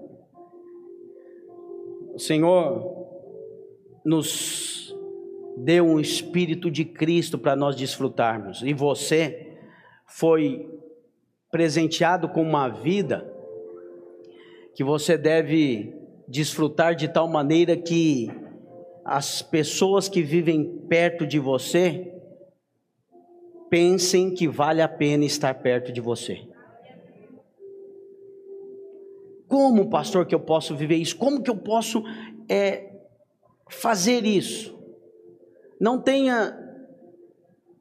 O 2.13 2.19
Senhor 2.19 3.07
nos 4.05 4.95
deu 5.57 5.83
um 5.83 5.99
espírito 5.99 6.69
de 6.69 6.85
Cristo 6.85 7.39
para 7.39 7.55
nós 7.55 7.75
desfrutarmos, 7.75 8.61
e 8.61 8.71
você 8.71 9.57
foi 10.05 10.69
presenteado 11.49 12.29
com 12.29 12.43
uma 12.43 12.69
vida 12.69 13.40
que 14.73 14.83
você 14.83 15.17
deve 15.17 15.93
desfrutar 16.27 16.95
de 16.95 17.07
tal 17.07 17.27
maneira 17.27 17.75
que 17.75 18.29
as 19.03 19.41
pessoas 19.41 20.07
que 20.07 20.21
vivem 20.21 20.85
perto 20.87 21.25
de 21.25 21.39
você 21.39 22.13
pensem 23.69 24.33
que 24.33 24.47
vale 24.47 24.81
a 24.81 24.87
pena 24.87 25.25
estar 25.25 25.53
perto 25.55 25.91
de 25.91 26.01
você. 26.01 26.47
Como, 29.47 29.89
pastor, 29.89 30.25
que 30.25 30.35
eu 30.35 30.39
posso 30.39 30.75
viver 30.75 30.95
isso? 30.95 31.17
Como 31.17 31.41
que 31.41 31.49
eu 31.49 31.57
posso 31.57 32.03
é, 32.49 32.89
fazer 33.69 34.25
isso? 34.25 34.79
Não 35.79 36.01
tenha 36.01 36.57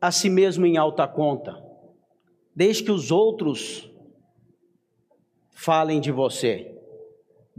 a 0.01 0.11
si 0.11 0.29
mesmo 0.29 0.67
em 0.67 0.77
alta 0.77 1.07
conta. 1.07 1.55
Deixe 2.55 2.83
que 2.83 2.91
os 2.91 3.11
outros 3.11 3.89
falem 5.53 6.01
de 6.01 6.11
você. 6.11 6.80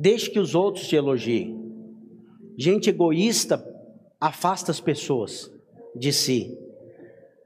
Deixe 0.02 0.32
que 0.32 0.40
os 0.40 0.56
outros 0.56 0.88
te 0.88 0.96
elogiem. 0.96 1.56
Gente 2.58 2.90
egoísta 2.90 3.64
afasta 4.20 4.72
as 4.72 4.80
pessoas 4.80 5.52
de 5.96 6.12
si. 6.12 6.58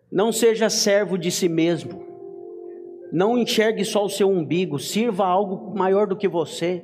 Não 0.09 0.31
seja 0.31 0.69
servo 0.69 1.17
de 1.17 1.29
si 1.31 1.49
mesmo. 1.49 2.05
Não 3.11 3.37
enxergue 3.37 3.83
só 3.83 4.05
o 4.05 4.09
seu 4.09 4.29
umbigo. 4.29 4.79
Sirva 4.79 5.25
algo 5.25 5.77
maior 5.77 6.07
do 6.07 6.15
que 6.15 6.29
você. 6.29 6.81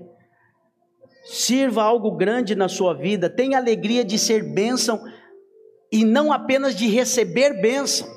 Sirva 1.24 1.84
algo 1.84 2.18
grande 2.18 2.54
na 2.54 2.68
sua 2.68 2.94
vida. 2.94 3.30
Tenha 3.30 3.58
alegria 3.58 4.04
de 4.04 4.20
ser 4.20 4.54
bênção 4.54 5.02
e 5.90 6.04
não 6.04 6.34
apenas 6.34 6.76
de 6.76 6.88
receber 6.88 7.62
bênção. 7.62 8.10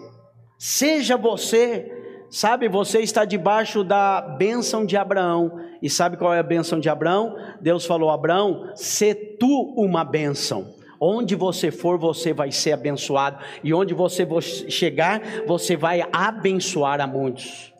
Seja 0.59 1.17
você 1.17 1.93
Sabe, 2.35 2.68
você 2.68 2.99
está 2.99 3.25
debaixo 3.25 3.85
da 3.85 4.20
bênção 4.20 4.85
de 4.85 4.97
Abraão. 4.97 5.61
E 5.81 5.88
sabe 5.88 6.16
qual 6.16 6.35
é 6.35 6.40
a 6.40 6.42
bênção 6.42 6.81
de 6.81 6.88
Abraão? 6.88 7.37
Deus 7.61 7.87
falou: 7.87 8.11
Abraão, 8.11 8.73
se 8.75 9.14
tu 9.14 9.73
uma 9.77 10.03
bênção. 10.03 10.75
Onde 11.01 11.37
você 11.37 11.70
for, 11.70 11.97
você 11.97 12.33
vai 12.33 12.51
ser 12.51 12.73
abençoado. 12.73 13.38
E 13.62 13.73
onde 13.73 13.94
você 13.94 14.27
chegar, 14.68 15.23
você 15.47 15.77
vai 15.77 16.05
abençoar 16.12 17.01
a 17.01 17.07
muitos. 17.07 17.73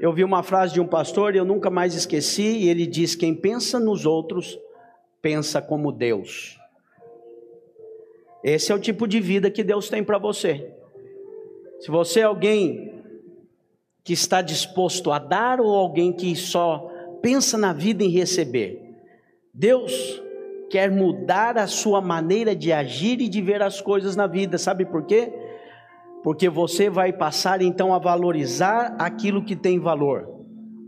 Eu 0.00 0.12
vi 0.12 0.24
uma 0.24 0.42
frase 0.42 0.74
de 0.74 0.80
um 0.80 0.86
pastor 0.88 1.36
e 1.36 1.38
eu 1.38 1.44
nunca 1.44 1.70
mais 1.70 1.94
esqueci. 1.94 2.42
E 2.42 2.68
ele 2.68 2.88
diz: 2.88 3.14
Quem 3.14 3.36
pensa 3.36 3.78
nos 3.78 4.04
outros, 4.04 4.58
pensa 5.22 5.62
como 5.62 5.92
Deus. 5.92 6.58
Esse 8.42 8.72
é 8.72 8.74
o 8.74 8.80
tipo 8.80 9.06
de 9.06 9.20
vida 9.20 9.48
que 9.48 9.62
Deus 9.62 9.88
tem 9.88 10.02
para 10.02 10.18
você. 10.18 10.79
Se 11.80 11.90
você 11.90 12.20
é 12.20 12.24
alguém 12.24 13.02
que 14.04 14.12
está 14.12 14.42
disposto 14.42 15.10
a 15.10 15.18
dar 15.18 15.60
ou 15.60 15.74
alguém 15.74 16.12
que 16.12 16.36
só 16.36 16.90
pensa 17.22 17.56
na 17.56 17.72
vida 17.72 18.04
em 18.04 18.10
receber, 18.10 18.80
Deus 19.52 20.22
quer 20.70 20.90
mudar 20.90 21.58
a 21.58 21.66
sua 21.66 22.00
maneira 22.00 22.54
de 22.54 22.72
agir 22.72 23.20
e 23.20 23.28
de 23.28 23.42
ver 23.42 23.62
as 23.62 23.80
coisas 23.80 24.14
na 24.14 24.26
vida, 24.26 24.56
sabe 24.56 24.84
por 24.84 25.04
quê? 25.04 25.32
Porque 26.22 26.48
você 26.48 26.90
vai 26.90 27.12
passar 27.12 27.62
então 27.62 27.94
a 27.94 27.98
valorizar 27.98 28.94
aquilo 28.98 29.44
que 29.44 29.56
tem 29.56 29.80
valor. 29.80 30.28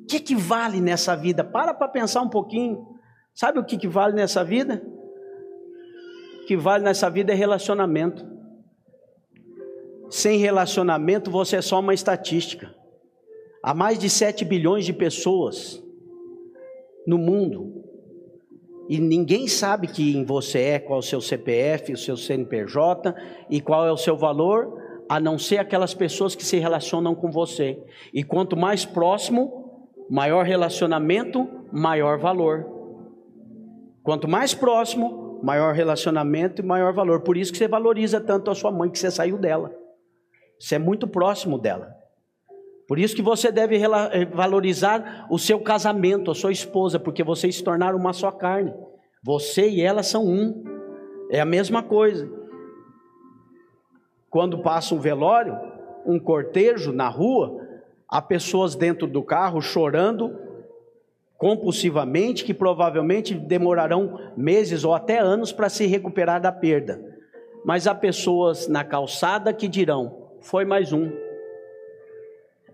O 0.02 0.06
que, 0.06 0.20
que 0.20 0.36
vale 0.36 0.80
nessa 0.80 1.16
vida? 1.16 1.42
Para 1.42 1.72
para 1.72 1.88
pensar 1.88 2.20
um 2.22 2.28
pouquinho. 2.28 2.86
Sabe 3.34 3.58
o 3.58 3.64
que, 3.64 3.78
que 3.78 3.88
vale 3.88 4.14
nessa 4.14 4.44
vida? 4.44 4.82
O 6.42 6.46
que 6.46 6.56
vale 6.56 6.84
nessa 6.84 7.08
vida 7.08 7.32
é 7.32 7.34
relacionamento. 7.34 8.31
Sem 10.12 10.36
relacionamento, 10.36 11.30
você 11.30 11.56
é 11.56 11.62
só 11.62 11.80
uma 11.80 11.94
estatística. 11.94 12.70
Há 13.62 13.72
mais 13.72 13.98
de 13.98 14.10
7 14.10 14.44
bilhões 14.44 14.84
de 14.84 14.92
pessoas 14.92 15.82
no 17.06 17.16
mundo. 17.16 17.82
E 18.90 19.00
ninguém 19.00 19.48
sabe 19.48 19.88
quem 19.88 20.22
você 20.22 20.58
é, 20.58 20.78
qual 20.78 20.98
é 20.98 21.00
o 21.00 21.02
seu 21.02 21.18
CPF, 21.18 21.94
o 21.94 21.96
seu 21.96 22.14
CNPJ 22.18 23.14
e 23.48 23.58
qual 23.58 23.86
é 23.86 23.90
o 23.90 23.96
seu 23.96 24.14
valor, 24.14 24.78
a 25.08 25.18
não 25.18 25.38
ser 25.38 25.56
aquelas 25.56 25.94
pessoas 25.94 26.34
que 26.34 26.44
se 26.44 26.58
relacionam 26.58 27.14
com 27.14 27.30
você. 27.30 27.82
E 28.12 28.22
quanto 28.22 28.54
mais 28.54 28.84
próximo, 28.84 29.86
maior 30.10 30.44
relacionamento, 30.44 31.48
maior 31.72 32.18
valor. 32.18 32.66
Quanto 34.02 34.28
mais 34.28 34.52
próximo, 34.52 35.40
maior 35.42 35.72
relacionamento 35.72 36.60
e 36.60 36.66
maior 36.66 36.92
valor. 36.92 37.22
Por 37.22 37.34
isso 37.34 37.50
que 37.50 37.56
você 37.56 37.66
valoriza 37.66 38.20
tanto 38.20 38.50
a 38.50 38.54
sua 38.54 38.70
mãe 38.70 38.90
que 38.90 38.98
você 38.98 39.10
saiu 39.10 39.38
dela. 39.38 39.80
Você 40.62 40.76
é 40.76 40.78
muito 40.78 41.08
próximo 41.08 41.58
dela. 41.58 41.92
Por 42.86 42.96
isso 42.96 43.16
que 43.16 43.22
você 43.22 43.50
deve 43.50 43.82
eh, 43.82 44.24
valorizar 44.26 45.26
o 45.28 45.36
seu 45.36 45.58
casamento, 45.58 46.30
a 46.30 46.36
sua 46.36 46.52
esposa, 46.52 47.00
porque 47.00 47.24
vocês 47.24 47.56
se 47.56 47.64
tornaram 47.64 47.98
uma 47.98 48.12
só 48.12 48.30
carne. 48.30 48.72
Você 49.24 49.68
e 49.68 49.80
ela 49.80 50.04
são 50.04 50.24
um. 50.24 50.62
É 51.32 51.40
a 51.40 51.44
mesma 51.44 51.82
coisa. 51.82 52.30
Quando 54.30 54.62
passa 54.62 54.94
um 54.94 55.00
velório, 55.00 55.58
um 56.06 56.20
cortejo 56.20 56.92
na 56.92 57.08
rua, 57.08 57.60
há 58.08 58.22
pessoas 58.22 58.76
dentro 58.76 59.08
do 59.08 59.20
carro 59.20 59.60
chorando 59.60 60.38
compulsivamente, 61.36 62.44
que 62.44 62.54
provavelmente 62.54 63.34
demorarão 63.34 64.30
meses 64.36 64.84
ou 64.84 64.94
até 64.94 65.18
anos 65.18 65.50
para 65.50 65.68
se 65.68 65.86
recuperar 65.86 66.40
da 66.40 66.52
perda. 66.52 67.02
Mas 67.64 67.88
há 67.88 67.94
pessoas 67.96 68.68
na 68.68 68.84
calçada 68.84 69.52
que 69.52 69.66
dirão: 69.66 70.21
foi 70.42 70.64
mais 70.64 70.92
um. 70.92 71.10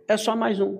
É 0.08 0.16
só 0.16 0.34
mais 0.34 0.58
um. 0.60 0.78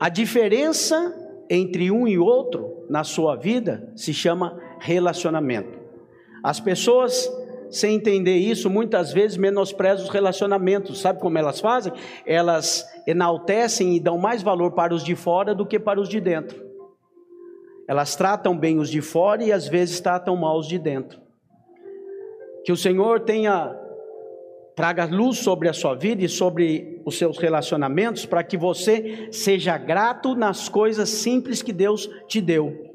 A 0.00 0.08
diferença 0.08 1.14
entre 1.50 1.90
um 1.90 2.06
e 2.06 2.18
outro 2.18 2.86
na 2.88 3.02
sua 3.02 3.34
vida 3.34 3.92
se 3.96 4.14
chama 4.14 4.60
relacionamento. 4.78 5.78
As 6.42 6.60
pessoas, 6.60 7.28
sem 7.68 7.96
entender 7.96 8.36
isso, 8.36 8.70
muitas 8.70 9.12
vezes 9.12 9.36
menosprezam 9.36 10.04
os 10.04 10.10
relacionamentos. 10.10 11.00
Sabe 11.00 11.20
como 11.20 11.36
elas 11.36 11.58
fazem? 11.60 11.92
Elas 12.24 12.88
enaltecem 13.06 13.96
e 13.96 14.00
dão 14.00 14.16
mais 14.18 14.40
valor 14.40 14.72
para 14.72 14.94
os 14.94 15.02
de 15.02 15.16
fora 15.16 15.52
do 15.52 15.66
que 15.66 15.80
para 15.80 16.00
os 16.00 16.08
de 16.08 16.20
dentro. 16.20 16.64
Elas 17.88 18.14
tratam 18.14 18.56
bem 18.56 18.78
os 18.78 18.88
de 18.88 19.00
fora 19.00 19.42
e 19.42 19.50
às 19.50 19.66
vezes 19.66 20.00
tratam 20.00 20.36
mal 20.36 20.58
os 20.58 20.68
de 20.68 20.78
dentro. 20.78 21.20
Que 22.64 22.70
o 22.70 22.76
Senhor 22.76 23.20
tenha 23.20 23.74
traga 24.78 25.06
luz 25.06 25.38
sobre 25.38 25.68
a 25.68 25.72
sua 25.72 25.96
vida 25.96 26.24
e 26.24 26.28
sobre 26.28 27.02
os 27.04 27.18
seus 27.18 27.36
relacionamentos, 27.36 28.24
para 28.24 28.44
que 28.44 28.56
você 28.56 29.26
seja 29.32 29.76
grato 29.76 30.36
nas 30.36 30.68
coisas 30.68 31.08
simples 31.08 31.60
que 31.60 31.72
Deus 31.72 32.08
te 32.28 32.40
deu. 32.40 32.94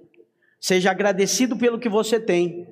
Seja 0.62 0.92
agradecido 0.92 1.58
pelo 1.58 1.78
que 1.78 1.90
você 1.90 2.22
tem. 2.22 2.66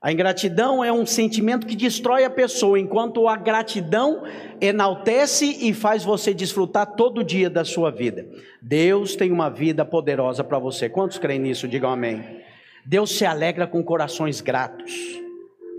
A 0.00 0.12
ingratidão 0.12 0.84
é 0.84 0.92
um 0.92 1.04
sentimento 1.04 1.66
que 1.66 1.74
destrói 1.74 2.22
a 2.22 2.30
pessoa, 2.30 2.78
enquanto 2.78 3.26
a 3.26 3.34
gratidão 3.34 4.22
enaltece 4.60 5.58
e 5.60 5.74
faz 5.74 6.04
você 6.04 6.32
desfrutar 6.32 6.94
todo 6.94 7.24
dia 7.24 7.50
da 7.50 7.64
sua 7.64 7.90
vida. 7.90 8.24
Deus 8.62 9.16
tem 9.16 9.32
uma 9.32 9.50
vida 9.50 9.84
poderosa 9.84 10.44
para 10.44 10.60
você. 10.60 10.88
Quantos 10.88 11.18
creem 11.18 11.40
nisso? 11.40 11.66
Digam 11.66 11.90
amém. 11.90 12.40
Deus 12.86 13.18
se 13.18 13.26
alegra 13.26 13.66
com 13.66 13.82
corações 13.82 14.40
gratos. 14.40 15.20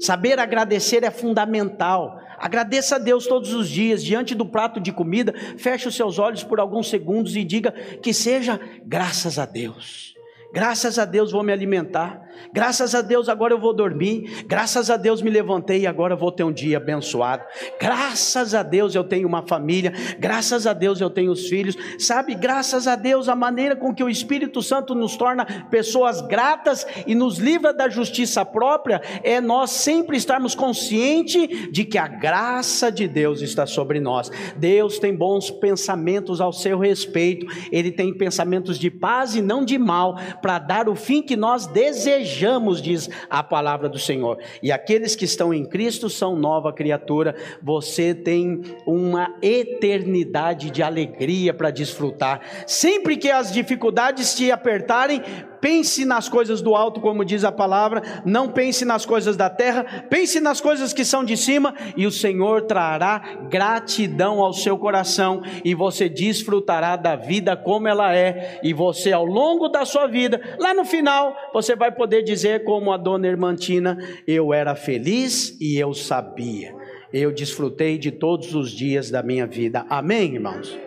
Saber 0.02 0.40
agradecer 0.40 1.04
é 1.04 1.12
fundamental. 1.12 2.20
Agradeça 2.40 2.96
a 2.96 3.00
Deus 3.00 3.28
todos 3.28 3.54
os 3.54 3.70
dias, 3.70 4.04
diante 4.04 4.34
do 4.34 4.46
prato 4.46 4.80
de 4.80 4.92
comida, 4.92 5.32
feche 5.58 5.88
os 5.88 5.96
seus 5.96 6.18
olhos 6.18 6.44
por 6.44 6.60
alguns 6.60 6.90
segundos 6.90 7.36
e 7.36 7.44
diga 7.44 7.72
que 8.02 8.12
seja 8.12 8.60
graças 8.84 9.38
a 9.38 9.46
Deus. 9.46 10.16
Graças 10.54 11.00
a 11.00 11.06
Deus 11.06 11.32
vou 11.32 11.44
me 11.44 11.54
alimentar. 11.54 12.30
Graças 12.54 12.94
a 12.94 13.02
Deus 13.02 13.30
agora 13.30 13.54
eu 13.54 13.60
vou 13.60 13.74
dormir. 13.74 14.44
Graças 14.46 14.90
a 14.90 14.98
Deus 14.98 15.22
me 15.22 15.30
levantei 15.30 15.82
e 15.82 15.88
agora 15.88 16.16
vou 16.16 16.32
ter 16.32 16.44
um 16.44 16.52
dia 16.52 16.78
abençoado. 16.78 17.44
Graças 17.80 18.54
a 18.54 18.62
Deus 18.62 18.94
eu 18.94 19.04
tenho 19.04 19.28
uma 19.28 19.48
família. 19.48 19.94
Graças 20.20 20.68
a 20.68 20.74
Deus 20.74 21.00
eu 21.00 21.10
tenho 21.10 21.32
os 21.32 21.48
filhos. 21.48 21.78
Sabe, 21.98 22.36
graças 22.36 22.88
a 22.88 22.96
Deus 22.96 23.30
a 23.30 23.36
maneira 23.36 23.76
com 23.76 23.94
que 23.94 24.04
o 24.04 24.10
Espírito 24.10 24.62
Santo 24.62 24.94
nos 24.94 25.16
torna 25.16 25.46
pessoas 25.70 26.22
gratas 26.22 26.86
e 27.08 27.16
nos 27.16 27.38
livra 27.38 27.74
da 27.74 27.88
justiça 27.88 28.44
própria 28.44 29.02
é 29.24 29.40
nós 29.40 29.72
sempre 29.72 30.18
estarmos 30.18 30.54
conscientes 30.54 31.72
de 31.72 31.86
que 31.86 31.98
a 31.98 32.08
graça 32.08 32.92
de 32.92 33.08
Deus 33.08 33.42
está 33.42 33.66
sobre 33.66 34.00
nós. 34.00 34.30
Deus 34.58 35.00
tem 35.00 35.16
bons 35.16 35.50
pensamentos 35.50 36.42
ao 36.42 36.52
seu 36.52 36.78
respeito. 36.78 37.46
Ele 37.72 37.92
tem 37.92 38.14
pensamentos 38.14 38.78
de 38.78 38.90
paz 38.90 39.36
e 39.36 39.42
não 39.42 39.64
de 39.64 39.78
mal 39.78 40.18
para 40.42 40.60
dar 40.60 40.90
o 40.90 40.96
fim 40.96 41.22
que 41.22 41.36
nós 41.36 41.68
desejamos, 41.68 42.82
diz 42.82 43.10
a 43.30 43.44
palavra 43.44 43.88
do 43.88 44.00
Senhor. 44.00 44.40
E 44.62 44.72
aqueles 44.72 45.16
que 45.16 45.26
estão 45.26 45.54
em 45.54 45.66
Cristo 45.66 46.10
são 46.10 46.36
nova 46.36 46.74
criatura. 46.74 47.36
Você 47.62 48.14
tem 48.14 48.62
uma 48.86 49.36
eternidade 49.42 50.72
de 50.72 50.82
alegria 50.82 51.54
para 51.54 51.72
desfrutar. 51.72 52.42
Sempre 52.66 53.18
que 53.18 53.30
as 53.30 53.52
dificuldades 53.52 54.34
te 54.34 54.52
apertarem, 54.52 55.22
pense 55.62 56.04
nas 56.04 56.28
coisas 56.28 56.62
do 56.62 56.76
alto, 56.76 57.00
como 57.00 57.24
diz 57.24 57.44
a 57.44 57.52
palavra, 57.52 58.02
não 58.26 58.50
pense 58.50 58.84
nas 58.84 59.06
coisas 59.06 59.38
da 59.38 59.50
terra, 59.50 60.06
pense 60.10 60.42
nas 60.42 60.60
coisas 60.60 60.92
que 60.92 61.06
são 61.06 61.24
de 61.24 61.38
cima, 61.38 61.76
e 61.96 62.08
o 62.08 62.12
Senhor 62.12 62.64
trará 62.64 63.20
gratidão 63.50 64.42
ao 64.42 64.52
seu 64.52 64.78
coração, 64.78 65.42
e 65.64 65.76
você 65.76 66.10
desfrutará 66.10 66.96
da 66.96 67.16
vida 67.16 67.56
como 67.56 67.88
ela 67.88 68.14
é, 68.16 68.60
e 68.64 68.74
você, 68.74 69.12
ao 69.12 69.26
longo 69.26 69.70
da 69.70 69.86
sua 69.86 70.08
vida, 70.08 70.42
lá 70.58 70.74
no 70.74 70.84
final, 70.84 71.36
você 71.54 71.76
vai 71.76 71.92
poder 71.92 72.24
dizer, 72.24 72.64
como 72.64 72.92
a 72.92 72.98
dona 72.98 73.28
Irmantina: 73.28 73.98
Eu 74.28 74.54
era 74.54 74.76
feliz 74.76 75.56
e 75.62 75.78
eu 75.78 75.94
sabia, 75.94 76.76
eu 77.14 77.32
desfrutei 77.32 77.98
de 77.98 78.10
todos 78.12 78.56
os 78.56 78.72
dias 78.72 79.12
da 79.12 79.22
minha 79.22 79.46
vida. 79.46 79.86
Amém, 79.90 80.34
irmãos? 80.34 80.78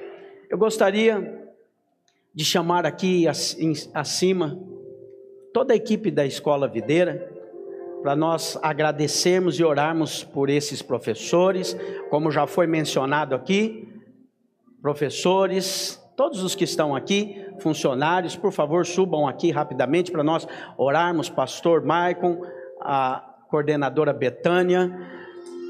Eu 0.51 0.59
gostaria 0.59 1.44
de 2.35 2.45
chamar 2.45 2.85
aqui 2.85 3.27
acima 3.95 4.59
toda 5.53 5.73
a 5.73 5.77
equipe 5.77 6.11
da 6.11 6.27
Escola 6.27 6.67
Videira, 6.67 7.33
para 8.03 8.17
nós 8.17 8.59
agradecermos 8.61 9.59
e 9.59 9.65
orarmos 9.65 10.25
por 10.25 10.51
esses 10.51 10.83
professores, 10.83 11.77
como 12.11 12.31
já 12.31 12.47
foi 12.47 12.67
mencionado 12.67 13.35
aqui, 13.35 13.89
professores, 14.83 15.99
todos 16.17 16.43
os 16.43 16.55
que 16.55 16.65
estão 16.65 16.95
aqui, 16.95 17.47
funcionários, 17.61 18.37
por 18.37 18.53
favor, 18.53 18.85
subam 18.85 19.27
aqui 19.29 19.51
rapidamente 19.51 20.11
para 20.11 20.25
nós 20.25 20.47
orarmos, 20.77 21.31
pastor 21.31 21.85
Maicon, 21.85 22.43
a 22.81 23.25
coordenadora 23.49 24.13
Betânia, 24.13 24.93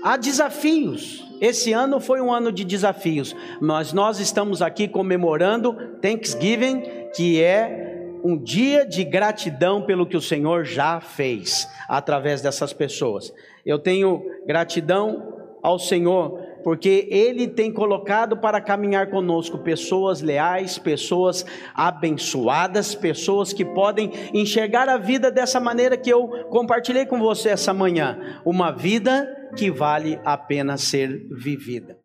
Há 0.04 0.18
desafios. 0.18 1.24
Esse 1.40 1.72
ano 1.72 1.98
foi 1.98 2.20
um 2.20 2.30
ano 2.30 2.52
de 2.52 2.62
desafios, 2.62 3.34
mas 3.58 3.94
nós 3.94 4.20
estamos 4.20 4.60
aqui 4.60 4.86
comemorando 4.86 5.72
Thanksgiving, 6.02 6.82
que 7.16 7.42
é 7.42 8.04
um 8.22 8.36
dia 8.36 8.84
de 8.84 9.02
gratidão 9.02 9.80
pelo 9.80 10.06
que 10.06 10.16
o 10.16 10.20
Senhor 10.20 10.62
já 10.66 11.00
fez 11.00 11.66
através 11.88 12.42
dessas 12.42 12.70
pessoas. 12.74 13.32
Eu 13.64 13.78
tenho 13.78 14.22
gratidão 14.46 15.38
ao 15.62 15.78
Senhor 15.78 16.38
porque 16.64 17.06
Ele 17.10 17.46
tem 17.46 17.70
colocado 17.70 18.38
para 18.38 18.60
caminhar 18.60 19.10
conosco 19.10 19.58
pessoas 19.58 20.22
leais, 20.22 20.78
pessoas 20.78 21.44
abençoadas, 21.74 22.94
pessoas 22.94 23.52
que 23.52 23.64
podem 23.64 24.10
enxergar 24.32 24.88
a 24.88 24.96
vida 24.96 25.30
dessa 25.30 25.60
maneira 25.60 25.96
que 25.96 26.10
eu 26.10 26.26
compartilhei 26.48 27.04
com 27.04 27.20
você 27.20 27.50
essa 27.50 27.74
manhã, 27.74 28.40
uma 28.44 28.72
vida 28.72 29.28
que 29.54 29.70
vale 29.70 30.18
a 30.24 30.36
pena 30.36 30.76
ser 30.78 31.26
vivida. 31.30 31.98